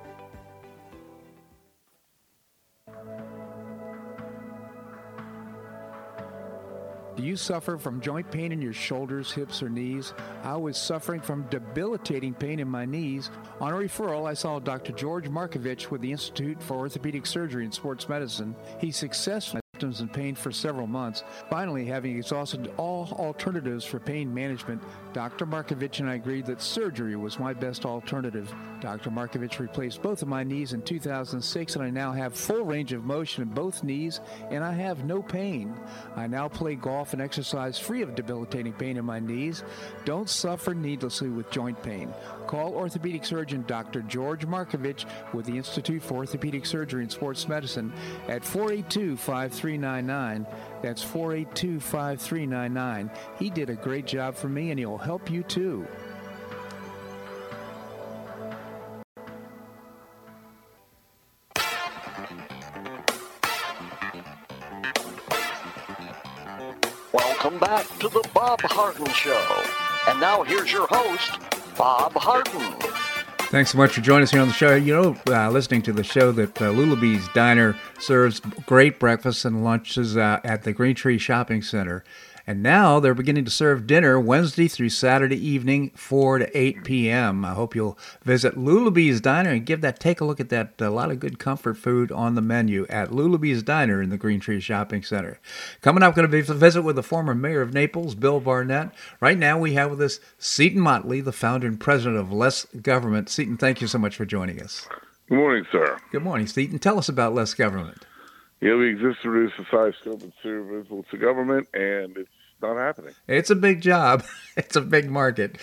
[7.21, 10.15] Do you suffer from joint pain in your shoulders, hips, or knees?
[10.43, 13.29] I was suffering from debilitating pain in my knees.
[13.59, 14.91] On a referral, I saw Dr.
[14.93, 18.55] George Markovich with the Institute for Orthopedic Surgery and Sports Medicine.
[18.79, 21.23] He successfully symptoms and pain for several months.
[21.49, 24.79] Finally, having exhausted all alternatives for pain management,
[25.11, 25.47] Dr.
[25.47, 28.53] Markovich and I agreed that surgery was my best alternative.
[28.79, 29.09] Dr.
[29.09, 33.03] Markovich replaced both of my knees in 2006, and I now have full range of
[33.03, 35.75] motion in both knees, and I have no pain.
[36.15, 39.63] I now play golf and exercise free of debilitating pain in my knees.
[40.05, 42.13] Don't suffer needlessly with joint pain.
[42.47, 44.01] Call orthopedic surgeon Dr.
[44.01, 47.93] George Markovich with the Institute for Orthopedic Surgery and Sports Medicine
[48.27, 49.17] at 482
[49.77, 50.47] 5399.
[50.81, 53.11] That's 482 5399.
[53.39, 55.87] He did a great job for me and he'll help you too.
[67.13, 69.63] Welcome back to the Bob Harden Show.
[70.07, 71.39] And now here's your host,
[71.77, 73.00] Bob Harden.
[73.51, 74.75] Thanks so much for joining us here on the show.
[74.75, 79.61] You know, uh, listening to the show that uh, Lulabee's Diner serves great breakfasts and
[79.61, 82.05] lunches uh, at the Green Tree Shopping Center.
[82.47, 87.45] And now they're beginning to serve dinner Wednesday through Saturday evening, 4 to 8 p.m.
[87.45, 90.79] I hope you'll visit Lulabee's Diner and give that take a look at that.
[90.79, 94.39] A lot of good comfort food on the menu at Lulabee's Diner in the Green
[94.39, 95.39] Tree Shopping Center.
[95.81, 98.91] Coming up, going to be a visit with the former mayor of Naples, Bill Barnett.
[99.19, 103.29] Right now, we have with us Seton Motley, the founder and president of Less Government.
[103.29, 104.87] Seton, thank you so much for joining us.
[105.29, 105.97] Good morning, sir.
[106.11, 106.79] Good morning, Seton.
[106.79, 108.05] Tell us about Less Government.
[108.61, 112.29] Yeah, we exist to reduce the size, scope, and service to government, and it's
[112.61, 113.15] not happening.
[113.27, 114.23] It's a big job.
[114.57, 115.57] it's a big market.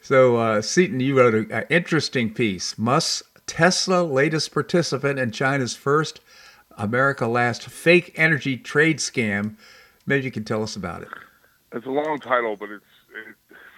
[0.00, 2.78] So, uh, Seton, you wrote an interesting piece.
[2.78, 6.20] Musk Tesla latest participant in China's first
[6.78, 9.56] America last fake energy trade scam.
[10.06, 11.08] Maybe you can tell us about it.
[11.72, 12.84] It's a long title, but it's,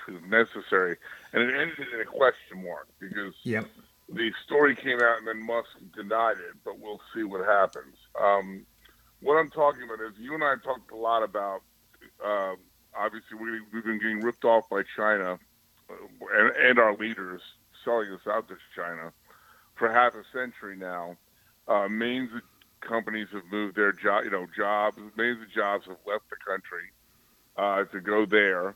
[0.07, 0.97] it's necessary,
[1.33, 3.67] and it ended in a question mark because yep.
[4.09, 6.55] the story came out and then Musk denied it.
[6.65, 7.97] But we'll see what happens.
[8.19, 8.67] Um,
[9.21, 11.61] what I'm talking about is you and I talked a lot about.
[12.25, 12.55] Uh,
[12.97, 15.39] obviously, we, we've been getting ripped off by China
[15.91, 15.95] uh,
[16.39, 17.41] and, and our leaders
[17.85, 19.13] selling us out to China
[19.77, 21.17] for half a century now.
[21.69, 22.43] Uh, millions of
[22.87, 24.97] companies have moved their job, you know, jobs.
[25.17, 26.91] Millions of jobs have left the country
[27.57, 28.75] uh, to go there,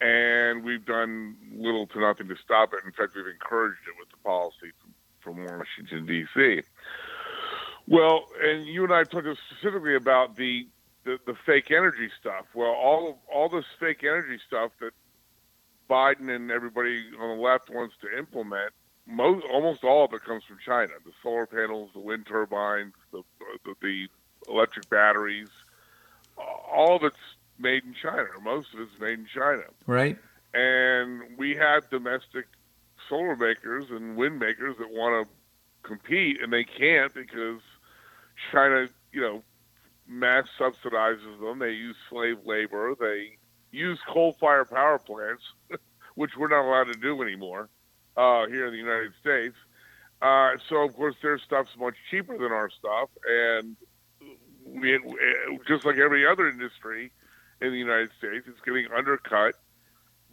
[0.00, 2.80] and we've done little to nothing to stop it.
[2.84, 6.62] In fact, we've encouraged it with the policy from, from Washington D.C.
[7.86, 10.66] Well, and you and I talked specifically about the,
[11.04, 12.46] the, the fake energy stuff.
[12.54, 14.92] Well, all of, all this fake energy stuff that
[15.88, 18.72] Biden and everybody on the left wants to implement,
[19.06, 20.92] most almost all of it comes from China.
[21.04, 23.22] The solar panels, the wind turbines, the
[23.64, 24.08] the, the
[24.48, 25.50] electric batteries,
[26.38, 27.16] all of it's
[27.58, 28.28] made in China.
[28.42, 29.64] Most of it's made in China.
[29.86, 30.18] Right.
[30.54, 32.46] And we have domestic
[33.08, 35.32] solar makers and wind makers that want to
[35.86, 37.60] compete, and they can't because
[38.52, 39.42] China, you know,
[40.06, 41.58] mass subsidizes them.
[41.58, 42.94] They use slave labor.
[42.98, 43.38] They
[43.70, 45.42] use coal-fired power plants,
[46.14, 47.68] which we're not allowed to do anymore
[48.16, 49.56] uh, here in the United States.
[50.22, 53.76] Uh, so of course their stuff's much cheaper than our stuff, and
[54.64, 54.98] we,
[55.68, 57.12] just like every other industry
[57.60, 59.54] in the United States, it's getting undercut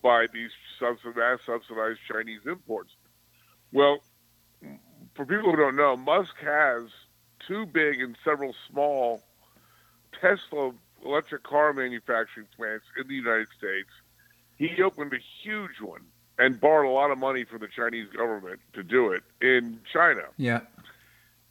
[0.02, 2.91] by these mass subsidized Chinese imports.
[3.72, 3.99] Well,
[5.16, 6.84] for people who don't know, Musk has
[7.48, 9.22] two big and several small
[10.20, 10.72] Tesla
[11.06, 13.89] electric car manufacturing plants in the United States.
[14.58, 16.02] He opened a huge one
[16.38, 20.24] and borrowed a lot of money from the Chinese government to do it in China.
[20.38, 20.62] Yeah.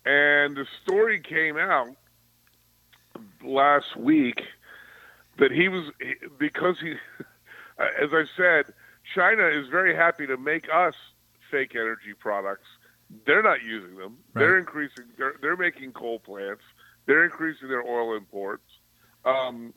[0.04, 1.96] And the story came out
[3.44, 4.40] last week
[5.38, 5.90] that he was
[6.38, 6.94] because he
[7.78, 8.72] as I said,
[9.14, 10.94] China is very happy to make us
[11.50, 12.66] fake energy products
[13.26, 14.18] they're not using them.
[14.32, 14.40] Right.
[14.40, 15.04] They're increasing.
[15.18, 16.62] They're they're making coal plants.
[17.06, 18.64] They're increasing their oil imports.
[19.24, 19.74] Um,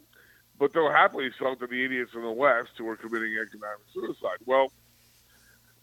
[0.60, 4.38] but they'll happily sell to the idiots in the West who are committing economic suicide.
[4.46, 4.72] Well,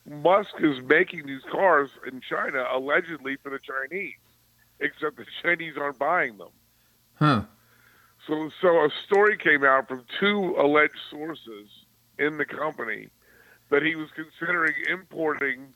[0.09, 4.15] Musk is making these cars in China allegedly for the Chinese,
[4.79, 6.49] except the Chinese aren't buying them.
[7.15, 7.43] Huh.
[8.27, 11.69] So, so a story came out from two alleged sources
[12.19, 13.09] in the company
[13.71, 15.75] that he was considering importing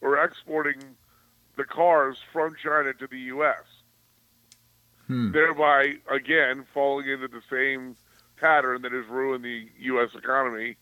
[0.00, 0.78] or exporting
[1.56, 3.64] the cars from China to the U.S.
[5.06, 5.32] Hmm.
[5.32, 7.96] Thereby, again, falling into the same
[8.36, 10.10] pattern that has ruined the U.S.
[10.16, 10.76] economy.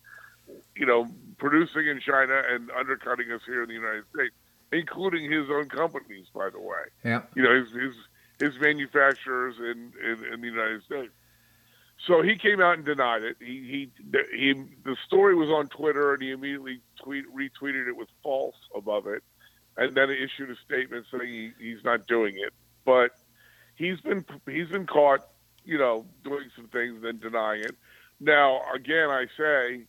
[0.77, 4.35] You know, producing in China and undercutting us here in the United States,
[4.73, 6.89] including his own companies, by the way.
[7.05, 7.23] Yeah.
[7.35, 7.95] You know, his his,
[8.39, 11.13] his manufacturers in, in, in the United States.
[12.07, 13.37] So he came out and denied it.
[13.41, 18.09] He, he, he, the story was on Twitter, and he immediately tweet, retweeted it with
[18.23, 19.23] false above it,
[19.77, 22.53] and then issued a statement saying he, he's not doing it.
[22.85, 23.11] But
[23.75, 25.27] he's been he's been caught,
[25.65, 27.77] you know, doing some things and then denying it.
[28.21, 29.83] Now, again, I say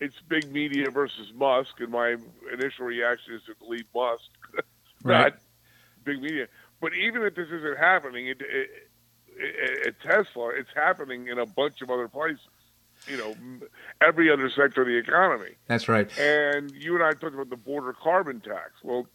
[0.00, 2.16] it's big media versus Musk, and my
[2.52, 4.22] initial reaction is to believe Musk,
[5.02, 5.32] right.
[5.32, 5.38] not
[6.04, 6.46] big media.
[6.80, 8.90] But even if this isn't happening, it, it
[9.86, 12.46] at Tesla, it's happening in a bunch of other places.
[13.08, 13.34] You know,
[14.00, 15.56] every other sector of the economy.
[15.66, 16.08] That's right.
[16.18, 18.72] And you and I talked about the border carbon tax.
[18.84, 19.08] Well,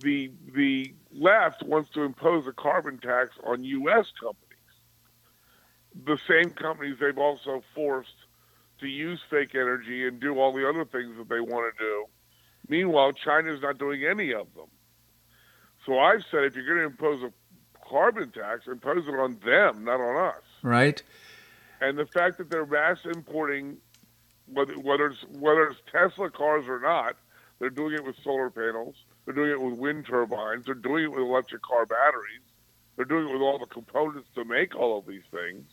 [0.00, 4.06] the the left wants to impose a carbon tax on U.S.
[4.20, 4.40] companies.
[6.04, 8.16] The same companies they've also forced
[8.80, 12.06] to use fake energy and do all the other things that they want to do.
[12.68, 14.66] Meanwhile, China's not doing any of them.
[15.86, 17.32] So I've said if you're going to impose a
[17.88, 20.42] carbon tax, impose it on them, not on us.
[20.62, 21.02] Right.
[21.80, 23.76] And the fact that they're mass importing,
[24.46, 27.16] whether whether it's whether it's Tesla cars or not,
[27.58, 28.94] they're doing it with solar panels.
[29.24, 30.66] They're doing it with wind turbines.
[30.66, 32.42] They're doing it with electric car batteries.
[32.96, 35.64] They're doing it with all the components to make all of these things.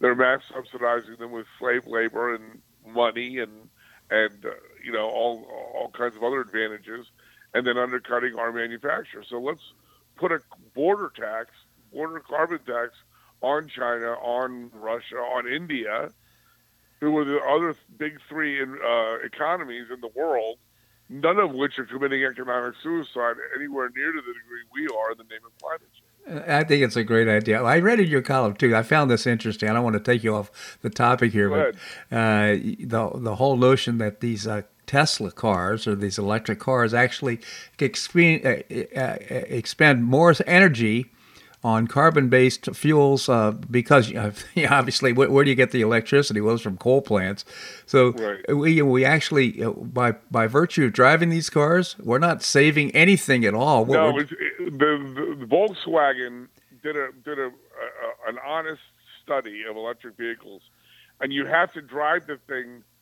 [0.00, 3.68] they're mass subsidizing them with slave labor and money and
[4.10, 4.50] and uh,
[4.84, 5.44] you know all
[5.74, 7.06] all kinds of other advantages,
[7.54, 9.26] and then undercutting our manufacturers.
[9.28, 9.62] So let's
[10.18, 10.40] put a
[10.74, 11.50] border tax,
[11.92, 12.92] border carbon tax
[13.40, 16.10] on China, on Russia, on India,
[17.00, 20.58] who are the other big three in, uh, economies in the world,
[21.08, 25.18] none of which are committing economic suicide anywhere near to the degree we are in
[25.18, 26.04] the name of climate change.
[26.46, 27.62] I think it's a great idea.
[27.62, 28.76] I read in your column too.
[28.76, 29.70] I found this interesting.
[29.70, 31.74] I don't want to take you off the topic here, but
[32.14, 37.38] uh, the the whole notion that these uh, Tesla cars or these electric cars actually
[37.78, 41.06] expend, uh, uh, expend more energy
[41.64, 44.32] on carbon-based fuels uh, because uh,
[44.70, 46.40] obviously where, where, do you get the electricity?
[46.40, 47.44] Well, it's from coal plants.
[47.86, 48.56] So right.
[48.56, 53.54] we we actually by by virtue of driving these cars, we're not saving anything at
[53.54, 53.86] all.
[53.86, 54.28] no, it,
[54.58, 56.46] the, the, Volkswagen
[56.82, 58.82] did a did a, a, an honest
[59.22, 60.62] study of electric vehicles,
[61.20, 62.97] and you have to drive the thing uh,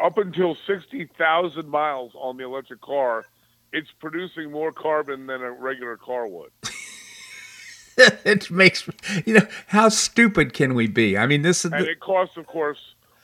[0.00, 3.24] up until sixty thousand miles on the electric car.
[3.72, 6.50] It's producing more carbon than a regular car would.
[7.96, 8.88] it makes
[9.24, 11.16] you know how stupid can we be?
[11.16, 12.78] I mean, this is and the, it costs, of course,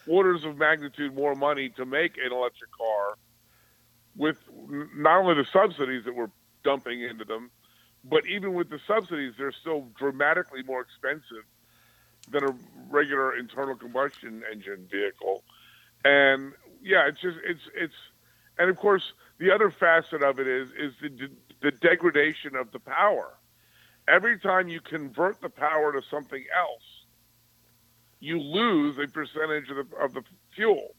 [0.07, 3.19] orders of magnitude more money to make an electric car,
[4.17, 4.39] with
[4.97, 6.31] not only the subsidies that we're
[6.65, 7.51] dumping into them,
[8.05, 11.45] but even with the subsidies, they're still dramatically more expensive
[12.31, 12.55] than a
[12.91, 15.43] regular internal combustion engine vehicle.
[16.05, 17.95] And yeah, it's just it's it's,
[18.59, 21.31] and of course the other facet of it is is the
[21.61, 23.39] the degradation of the power
[24.09, 26.83] every time you convert the power to something else,
[28.21, 30.23] you lose a percentage of the, of the
[30.55, 30.95] fuel.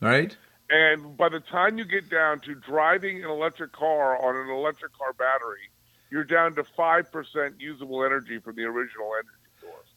[0.00, 0.36] Right.
[0.68, 4.96] And by the time you get down to driving an electric car on an electric
[4.96, 5.70] car battery,
[6.10, 9.88] you're down to 5% usable energy from the original energy source.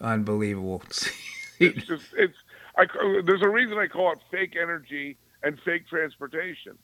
[0.00, 0.82] Unbelievable.
[1.58, 2.36] it's just, it's,
[2.76, 2.86] I,
[3.24, 6.78] there's a reason I call it fake energy and fake transportation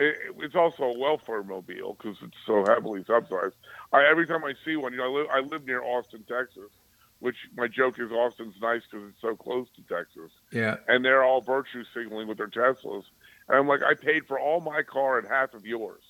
[0.00, 3.54] it's also a welfare mobile because it's so heavily subsidized.
[3.92, 6.70] I, every time I see one, you know, I live, I live near Austin, Texas,
[7.18, 10.30] which my joke is Austin's nice because it's so close to Texas.
[10.52, 10.76] Yeah.
[10.88, 13.04] And they're all virtue signaling with their Teslas.
[13.48, 16.02] And I'm like, I paid for all my car and half of yours.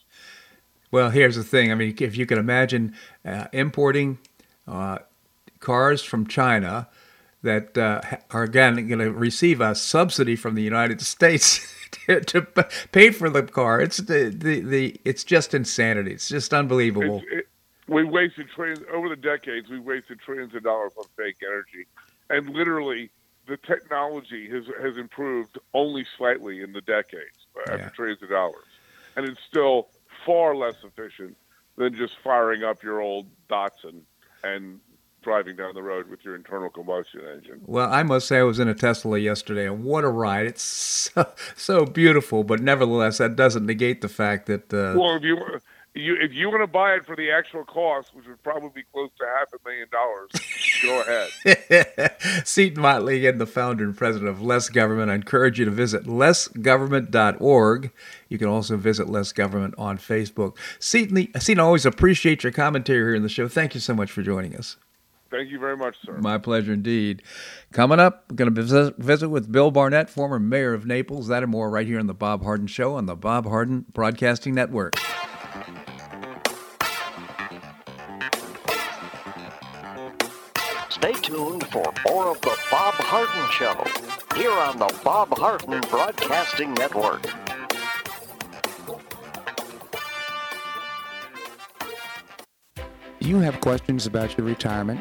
[0.92, 1.72] Well, here's the thing.
[1.72, 4.18] I mean, if you can imagine uh, importing
[4.68, 4.98] uh,
[5.58, 6.88] cars from China
[7.43, 11.74] that uh, are again going to receive a subsidy from the United States.
[11.91, 12.43] to, to
[12.93, 13.80] pay for the car.
[13.80, 16.12] It's the, the, the it's just insanity.
[16.12, 17.20] It's just unbelievable.
[17.32, 17.49] It,
[17.88, 19.68] we wasted trillions over the decades.
[19.68, 21.86] We wasted trillions of dollars on fake energy,
[22.28, 23.11] and literally
[23.49, 27.88] the technology has has improved only slightly in the decades uh, after yeah.
[27.91, 28.64] trillions of dollars,
[29.16, 29.88] and it's still
[30.24, 31.36] far less efficient
[31.76, 34.03] than just firing up your old Datsun
[34.45, 34.78] and
[35.22, 37.60] driving down the road with your internal combustion engine.
[37.66, 40.46] Well, I must say I was in a Tesla yesterday, and what a ride!
[40.46, 44.72] It's so, so beautiful, but nevertheless, that doesn't negate the fact that.
[44.72, 45.36] Uh, well, if you
[45.94, 48.82] you if you want to buy it for the actual cost, which would probably be
[48.92, 50.30] close to half a million dollars,
[50.82, 52.44] go ahead.
[52.46, 55.10] Seton Motley, again, the founder and president of Less Government.
[55.10, 57.90] I encourage you to visit lessgovernment.org.
[58.28, 60.56] You can also visit Less Government on Facebook.
[60.78, 63.48] Seton, Seton, always appreciate your commentary here in the show.
[63.48, 64.76] Thank you so much for joining us.
[65.30, 66.18] Thank you very much, sir.
[66.18, 67.22] My pleasure indeed.
[67.72, 71.28] Coming up, we're going to visit, visit with Bill Barnett, former mayor of Naples.
[71.28, 74.54] That and more right here on The Bob Harden Show on the Bob Harden Broadcasting
[74.54, 74.96] Network.
[80.88, 83.84] Stay tuned for more of The Bob Harden Show
[84.36, 87.24] here on the Bob Harden Broadcasting Network.
[93.20, 95.00] You have questions about your retirement?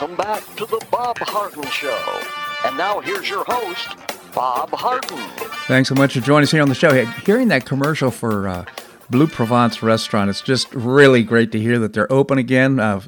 [0.00, 2.22] Welcome back to the Bob Harden Show.
[2.64, 3.96] And now here's your host,
[4.32, 5.18] Bob Harden.
[5.66, 7.04] Thanks so much for joining us here on the show.
[7.26, 8.64] Hearing that commercial for uh,
[9.10, 12.78] Blue Provence Restaurant, it's just really great to hear that they're open again.
[12.78, 13.00] Uh,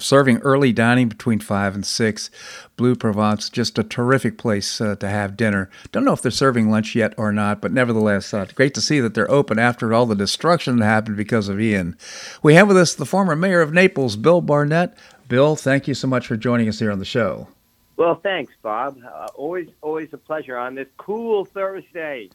[0.00, 2.30] serving early dining between 5 and 6.
[2.76, 5.70] Blue Provence, just a terrific place uh, to have dinner.
[5.92, 8.98] Don't know if they're serving lunch yet or not, but nevertheless, uh, great to see
[8.98, 11.96] that they're open after all the destruction that happened because of Ian.
[12.42, 14.98] We have with us the former mayor of Naples, Bill Barnett.
[15.34, 17.48] Bill, thank you so much for joining us here on the show.
[17.96, 19.00] Well, thanks, Bob.
[19.04, 22.30] Uh, always, always a pleasure on this cool Thursday.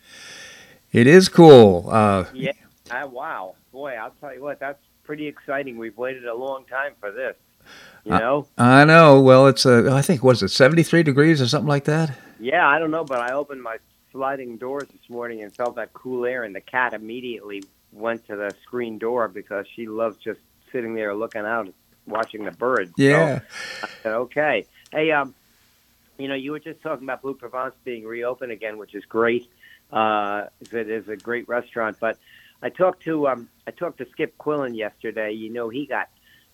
[0.92, 1.86] It is cool.
[1.90, 2.52] Uh, yeah.
[2.92, 5.78] Uh, wow, boy, I'll tell you what, that's pretty exciting.
[5.78, 7.38] We've waited a long time for this.
[8.04, 8.48] You know.
[8.58, 9.22] I, I know.
[9.22, 12.18] Well, it's uh, I think was it seventy three degrees or something like that.
[12.38, 13.78] Yeah, I don't know, but I opened my
[14.12, 18.36] sliding doors this morning and felt that cool air, and the cat immediately went to
[18.36, 20.42] the screen door because she loves just
[20.74, 21.74] sitting there looking out
[22.10, 22.92] watching the birds.
[22.98, 23.40] Yeah.
[23.40, 24.66] So, said, okay.
[24.92, 25.34] Hey, um,
[26.18, 29.50] you know, you were just talking about Blue Provence being reopened again, which is great.
[29.92, 31.98] Uh, it is a great restaurant.
[32.00, 32.18] But
[32.62, 35.32] I talked to um, I talked to Skip Quillen yesterday.
[35.32, 36.10] You know, he got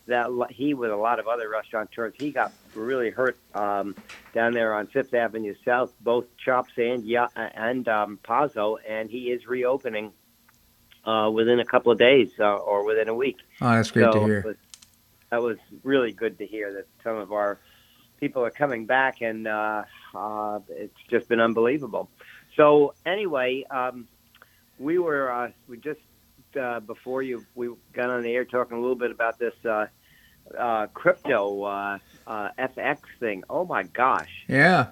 [0.08, 2.14] that he with a lot of other restaurateurs.
[2.18, 3.96] He got really hurt um,
[4.34, 9.32] down there on Fifth Avenue South, both Chops and yeah, and um, Pazzo, and he
[9.32, 10.12] is reopening
[11.06, 13.38] uh, within a couple of days uh, or within a week.
[13.62, 14.58] Oh, that's great so to hear
[15.30, 17.60] that was really good to hear that some of our
[18.20, 22.10] people are coming back, and uh, uh, it's just been unbelievable.
[22.56, 24.08] So anyway, um,
[24.80, 26.00] we were uh, we just
[26.60, 29.88] uh, before you we got on the air talking a little bit about this uh,
[30.58, 33.44] uh, crypto uh, uh, FX thing.
[33.50, 34.46] Oh my gosh!
[34.48, 34.88] Yeah,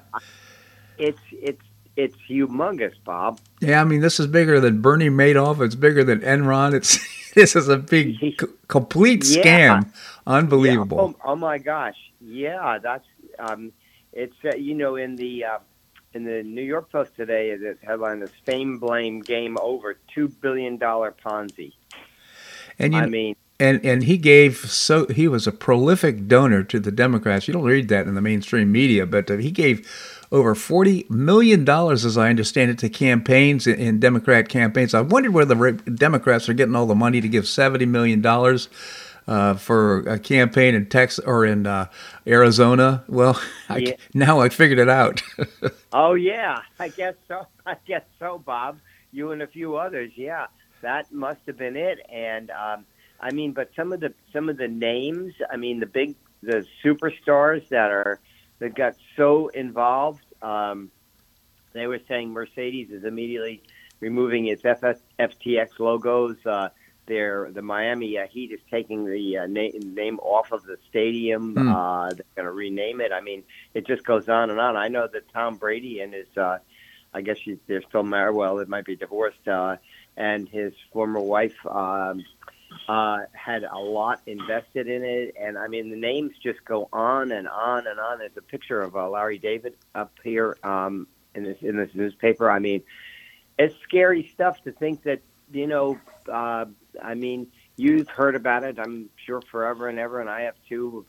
[0.97, 1.61] it's it's
[1.95, 3.39] it's humongous, Bob.
[3.61, 5.61] Yeah, I mean this is bigger than Bernie Madoff.
[5.61, 6.73] It's bigger than Enron.
[6.73, 6.99] It's
[7.35, 9.43] this is a big c- complete scam.
[9.45, 9.83] Yeah.
[10.25, 10.97] Unbelievable.
[10.97, 11.23] Yeah.
[11.25, 11.97] Oh, oh, my gosh!
[12.21, 13.05] Yeah, that's
[13.39, 13.71] um,
[14.11, 15.59] it's uh, you know in the uh,
[16.13, 20.77] in the New York Post today, the headline is "Fame Blame Game Over: Two Billion
[20.77, 21.73] Dollar Ponzi."
[22.79, 26.79] And you, I mean, and and he gave so he was a prolific donor to
[26.79, 27.47] the Democrats.
[27.47, 29.87] You don't read that in the mainstream media, but uh, he gave
[30.33, 34.95] over $40 million, as I understand it, to campaigns in Democrat campaigns.
[34.95, 38.25] I wondered where the Democrats are getting all the money to give $70 million
[39.27, 41.85] uh, for a campaign in Texas or in uh,
[42.25, 43.03] Arizona.
[43.07, 43.95] Well, I, yeah.
[44.15, 45.21] now I figured it out.
[45.93, 46.61] oh, yeah.
[46.79, 47.45] I guess so.
[47.67, 48.79] I guess so, Bob.
[49.11, 50.13] You and a few others.
[50.15, 50.47] Yeah,
[50.81, 51.99] that must have been it.
[52.11, 52.85] And, um,
[53.21, 56.65] I mean, but some of the some of the names, I mean, the big the
[56.83, 58.19] superstars that are–
[58.63, 60.22] that got so involved.
[60.43, 60.91] Um,
[61.73, 63.63] they were saying Mercedes is immediately
[63.99, 66.37] removing its FS, FTX logos.
[66.45, 66.69] Uh,
[67.05, 71.55] they're, the Miami uh, Heat is taking the uh, na- name off of the stadium.
[71.55, 71.73] Mm.
[71.73, 73.11] Uh, they're going to rename it.
[73.11, 74.77] I mean, it just goes on and on.
[74.77, 76.59] I know that Tom Brady and his, uh,
[77.13, 78.35] I guess she, they're still married.
[78.35, 79.47] Well, it might be divorced.
[79.47, 79.77] Uh,
[80.15, 82.23] and his former wife um,
[82.87, 87.31] uh, had a lot invested in it, and I mean the names just go on
[87.31, 88.19] and on and on.
[88.19, 92.49] There's a picture of uh, Larry David up here um, in this in this newspaper.
[92.49, 92.83] I mean,
[93.57, 95.21] it's scary stuff to think that
[95.51, 95.99] you know.
[96.31, 96.65] Uh,
[97.01, 98.79] I mean, you've heard about it.
[98.79, 101.05] I'm sure forever and ever, and I have too.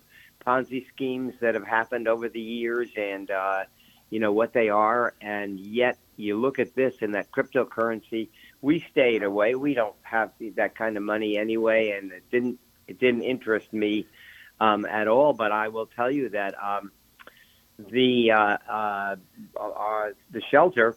[0.46, 3.64] Ponzi schemes that have happened over the years, and uh,
[4.10, 8.28] you know what they are, and yet you look at this and that cryptocurrency
[8.64, 9.54] we stayed away.
[9.54, 12.58] We don't have that kind of money anyway, and it didn't
[12.88, 14.06] it didn't interest me
[14.58, 15.34] um, at all.
[15.34, 16.90] But I will tell you that um,
[17.78, 19.16] the uh, uh,
[19.60, 20.96] uh, the shelter.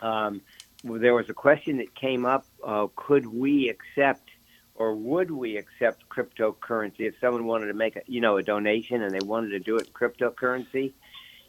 [0.00, 0.42] Um,
[0.82, 4.28] there was a question that came up: uh, Could we accept
[4.74, 9.02] or would we accept cryptocurrency if someone wanted to make a you know a donation
[9.02, 10.92] and they wanted to do it in cryptocurrency?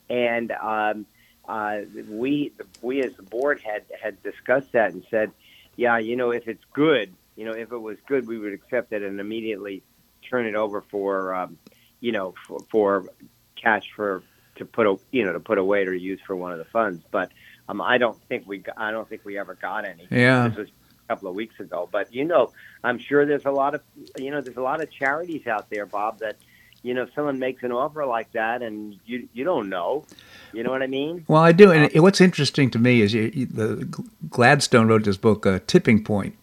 [0.08, 1.08] And um,
[1.50, 5.32] uh, we we as the board had had discussed that and said,
[5.76, 8.94] yeah, you know, if it's good, you know, if it was good, we would accept
[8.94, 9.82] it and immediately
[10.30, 11.58] turn it over for um,
[12.02, 13.06] you know for, for
[13.56, 14.22] cash for
[14.58, 17.04] to put a you know to put away or use for one of the funds.
[17.10, 17.32] But
[17.68, 20.08] um, I don't think we I don't think we ever got any.
[20.12, 20.50] Yeah.
[20.50, 21.90] This was a couple of weeks ago.
[21.92, 22.52] But you know,
[22.84, 23.82] I'm sure there's a lot of
[24.20, 26.36] you know there's a lot of charities out there, Bob, that
[26.84, 30.06] you know someone makes an offer like that and you you don't know.
[30.52, 31.26] You know what I mean?
[31.28, 31.72] Well, I do.
[31.72, 33.86] And what's interesting to me is you, you, the
[34.30, 36.36] Gladstone wrote this book, uh, Tipping Point,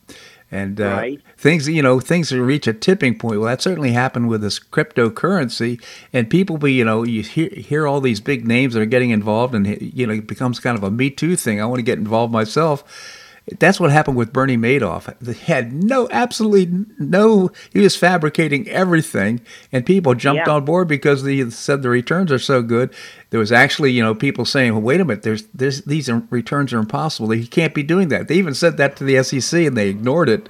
[0.50, 1.20] and uh, Right.
[1.36, 3.40] things you know things that reach a tipping point.
[3.40, 5.82] Well, that certainly happened with this cryptocurrency,
[6.12, 9.10] and people be you know you hear hear all these big names that are getting
[9.10, 11.60] involved, and you know it becomes kind of a Me Too thing.
[11.60, 12.84] I want to get involved myself.
[13.60, 15.14] That's what happened with Bernie Madoff.
[15.24, 17.50] He had no, absolutely no.
[17.72, 19.40] He was fabricating everything,
[19.70, 20.52] and people jumped Yeah.
[20.54, 22.90] on board because they said the returns are so good.
[23.30, 26.72] There was actually, you know, people saying, "Well, wait a minute, there's, there's these returns
[26.72, 27.30] are impossible.
[27.30, 30.28] He can't be doing that." They even said that to the SEC, and they ignored
[30.28, 30.48] it.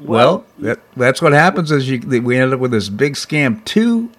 [0.00, 1.70] Well, that, that's what happens.
[1.70, 3.62] Is you we ended up with this big scam.
[3.66, 4.10] Two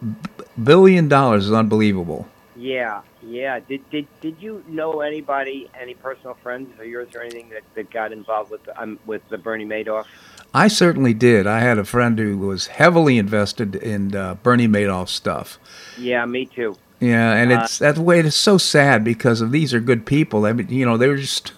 [0.63, 2.27] billion dollars is unbelievable.
[2.55, 3.59] Yeah, yeah.
[3.59, 7.89] Did did did you know anybody, any personal friends of yours or anything that, that
[7.89, 10.05] got involved with the, um, with the Bernie Madoff?
[10.53, 11.47] I certainly did.
[11.47, 15.59] I had a friend who was heavily invested in uh, Bernie Madoff stuff.
[15.97, 16.77] Yeah, me too.
[17.01, 18.19] Yeah, and it's that way.
[18.21, 20.45] It's so sad because of these are good people.
[20.45, 21.51] I mean, you know, they were just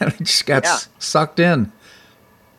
[0.22, 0.72] just got Yeah.
[0.74, 1.70] s- sucked in.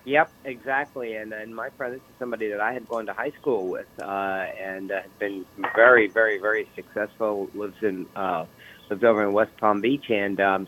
[0.05, 1.15] Yep, exactly.
[1.15, 3.87] And and my friend, this is somebody that I had gone to high school with,
[3.99, 5.45] uh, and uh, had been
[5.75, 7.49] very, very, very successful.
[7.55, 8.45] Lives in uh,
[8.89, 10.67] lives over in West Palm Beach, and um,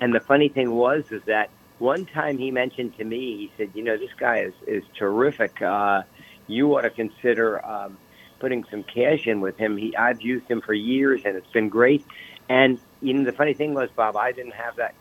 [0.00, 3.70] and the funny thing was is that one time he mentioned to me, he said,
[3.74, 5.62] you know, this guy is is terrific.
[5.62, 6.02] Uh,
[6.48, 7.98] you ought to consider um,
[8.40, 9.76] putting some cash in with him.
[9.76, 12.04] He I've used him for years, and it's been great.
[12.48, 14.96] And you know, the funny thing was, Bob, I didn't have that.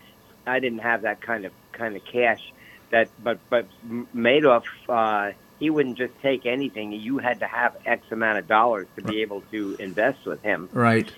[0.45, 2.53] I didn't have that kind of kind of cash
[2.93, 3.65] that but but
[4.15, 6.91] Madoff uh, he wouldn't just take anything.
[6.91, 10.69] You had to have X amount of dollars to be able to invest with him.
[10.71, 11.11] Right.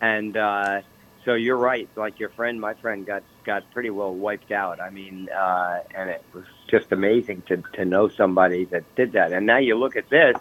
[0.00, 0.82] And uh,
[1.24, 1.88] so you're right.
[1.96, 4.80] Like your friend, my friend got got pretty well wiped out.
[4.80, 9.32] I mean, uh, and it was just amazing to to know somebody that did that.
[9.32, 10.36] And now you look at this,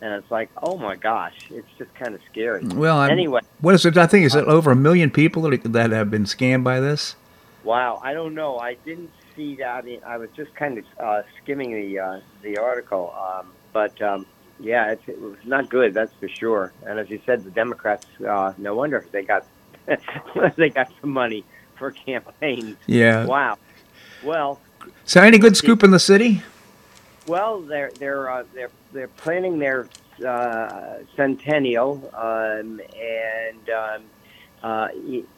[0.00, 2.64] and it's like, oh my gosh, it's just kind of scary.
[2.64, 3.96] Well, I'm, anyway, what is it?
[3.96, 7.16] I think is it over a million people that, that have been scammed by this.
[7.62, 8.58] Wow, I don't know.
[8.58, 9.84] I didn't see that.
[9.84, 14.26] I, I was just kind of uh, skimming the uh, the article, um, but um,
[14.60, 15.94] yeah, it's, it was not good.
[15.94, 16.72] That's for sure.
[16.86, 18.06] And as you said, the Democrats.
[18.26, 19.46] Uh, no wonder they got
[20.56, 21.44] they got some money
[21.76, 22.76] for campaigns.
[22.86, 23.26] Yeah.
[23.26, 23.58] Wow.
[24.22, 24.60] Well,
[25.04, 26.42] So, any good scoop in the city?
[27.26, 29.88] well, they're they're uh, they're they're planning their
[30.26, 34.02] uh, centennial, um, and um,
[34.62, 34.88] uh,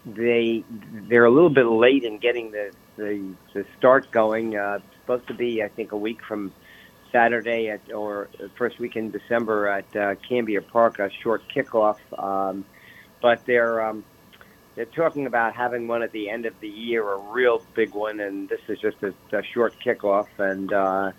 [0.05, 0.63] they
[1.09, 4.57] they're a little bit late in getting the the, the start going.
[4.57, 6.53] Uh, supposed to be, I think, a week from
[7.13, 11.99] Saturday at or first week in December at uh, Cambier Park, a short kickoff.
[12.19, 12.65] Um,
[13.23, 14.05] but they're um,
[14.75, 18.21] they're talking about having one at the end of the year, a real big one,
[18.21, 20.27] and this is just a, a short kickoff.
[20.39, 21.13] And uh,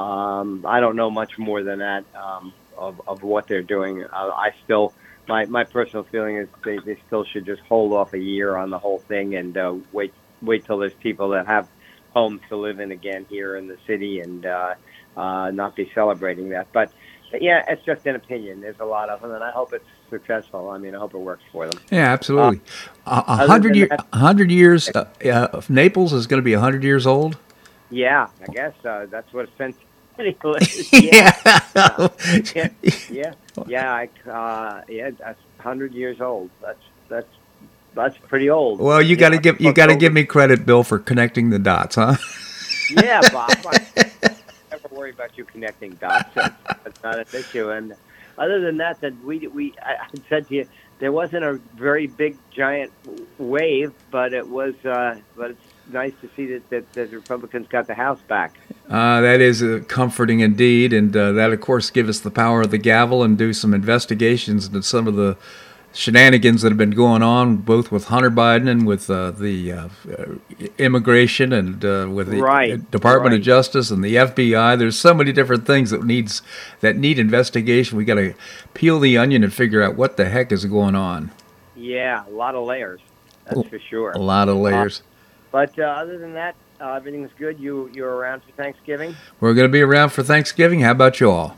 [0.00, 4.02] um, I don't know much more than that um, of, of what they're doing.
[4.02, 4.92] Uh, I still,
[5.28, 8.70] my, my personal feeling is they, they still should just hold off a year on
[8.70, 10.12] the whole thing and uh, wait
[10.42, 11.68] wait till there's people that have
[12.14, 14.74] homes to live in again here in the city and uh,
[15.16, 16.66] uh, not be celebrating that.
[16.72, 16.92] But
[17.40, 18.60] yeah, it's just an opinion.
[18.60, 20.70] There's a lot of them, and I hope it's successful.
[20.70, 21.80] I mean, I hope it works for them.
[21.90, 22.60] Yeah, absolutely.
[23.06, 24.88] A a hundred year, that- hundred years.
[24.88, 27.36] Uh, uh, Naples is going to be a hundred years old.
[27.90, 30.92] Yeah, I guess uh, that's what a centennial is.
[30.92, 31.32] yeah.
[32.54, 32.68] yeah,
[33.10, 33.32] yeah,
[33.66, 33.92] yeah.
[33.92, 36.50] I, uh, yeah, that's hundred years old.
[36.60, 37.28] That's that's
[37.96, 38.78] that's pretty old.
[38.78, 41.58] Well, you got to give you got to give me credit, Bill, for connecting the
[41.58, 42.16] dots, huh?
[42.90, 43.50] Yeah, Bob.
[43.66, 44.10] I
[44.70, 46.28] never worry about you connecting dots.
[46.34, 47.70] That's, that's not an issue.
[47.70, 47.94] And
[48.38, 50.68] other than that, that we we I, said to you,
[50.98, 52.92] there wasn't a very big giant
[53.38, 54.74] wave, but it was.
[54.84, 55.60] Uh, but it's
[55.92, 58.56] nice to see that, that the Republicans got the House back.
[58.88, 62.62] Uh, that is uh, comforting indeed, and uh, that, of course, gives us the power
[62.62, 65.36] of the gavel and do some investigations into some of the
[65.96, 69.88] shenanigans that have been going on, both with Hunter Biden and with uh, the uh,
[70.10, 70.24] uh,
[70.78, 73.40] immigration and uh, with the Right, Department of.
[73.40, 74.78] Justice and the FBI.
[74.78, 76.42] There's so many different things that needs
[76.80, 77.96] that need investigation.
[77.96, 78.34] We got to
[78.74, 81.30] peel the onion and figure out what the heck is going on.
[81.74, 83.00] Yeah, a lot of layers.
[83.44, 84.10] That's for sure.
[84.12, 85.02] A lot of layers.
[85.52, 87.58] But uh, other than that, Uh, everything's good.
[87.58, 89.16] You you're around for Thanksgiving?
[89.40, 90.80] We're going to be around for Thanksgiving.
[90.80, 91.56] How about you all?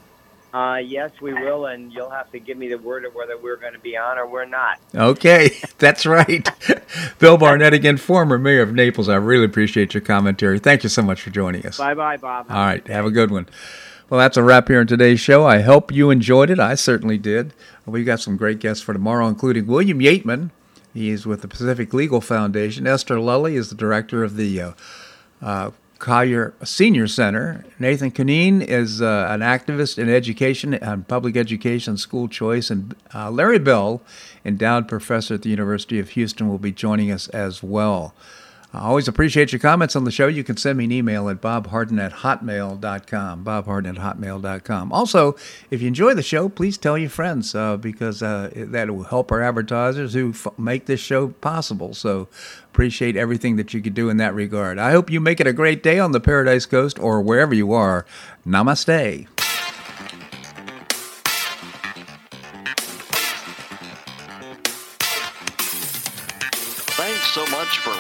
[0.53, 3.57] Uh, yes, we will, and you'll have to give me the word of whether we're
[3.57, 4.79] going to be on or we're not.
[4.95, 6.49] Okay, that's right.
[7.19, 9.09] Bill Barnett again, former mayor of Naples.
[9.09, 10.59] I really appreciate your commentary.
[10.59, 11.77] Thank you so much for joining us.
[11.77, 12.47] Bye bye, Bob.
[12.49, 13.47] All right, have a good one.
[14.09, 15.45] Well, that's a wrap here on today's show.
[15.47, 16.59] I hope you enjoyed it.
[16.59, 17.53] I certainly did.
[17.85, 20.51] We've got some great guests for tomorrow, including William Yeatman.
[20.95, 22.87] He's with the Pacific Legal Foundation.
[22.87, 24.73] Esther Lully is the director of the uh,
[25.43, 27.65] uh, Collier Senior Center.
[27.79, 32.71] Nathan Cunneen is uh, an activist in education and public education, school choice.
[32.71, 34.01] And uh, Larry Bell,
[34.45, 38.15] endowed professor at the University of Houston, will be joining us as well.
[38.73, 40.27] I always appreciate your comments on the show.
[40.27, 44.93] You can send me an email at bobharden at hotmail.com, bobharden at hotmail.com.
[44.93, 45.37] Also,
[45.71, 49.33] if you enjoy the show, please tell your friends uh, because uh, that will help
[49.33, 51.95] our advertisers who f- make this show possible.
[51.95, 52.29] So
[52.65, 54.79] appreciate everything that you could do in that regard.
[54.79, 57.73] I hope you make it a great day on the Paradise Coast or wherever you
[57.73, 58.05] are.
[58.47, 59.27] Namaste.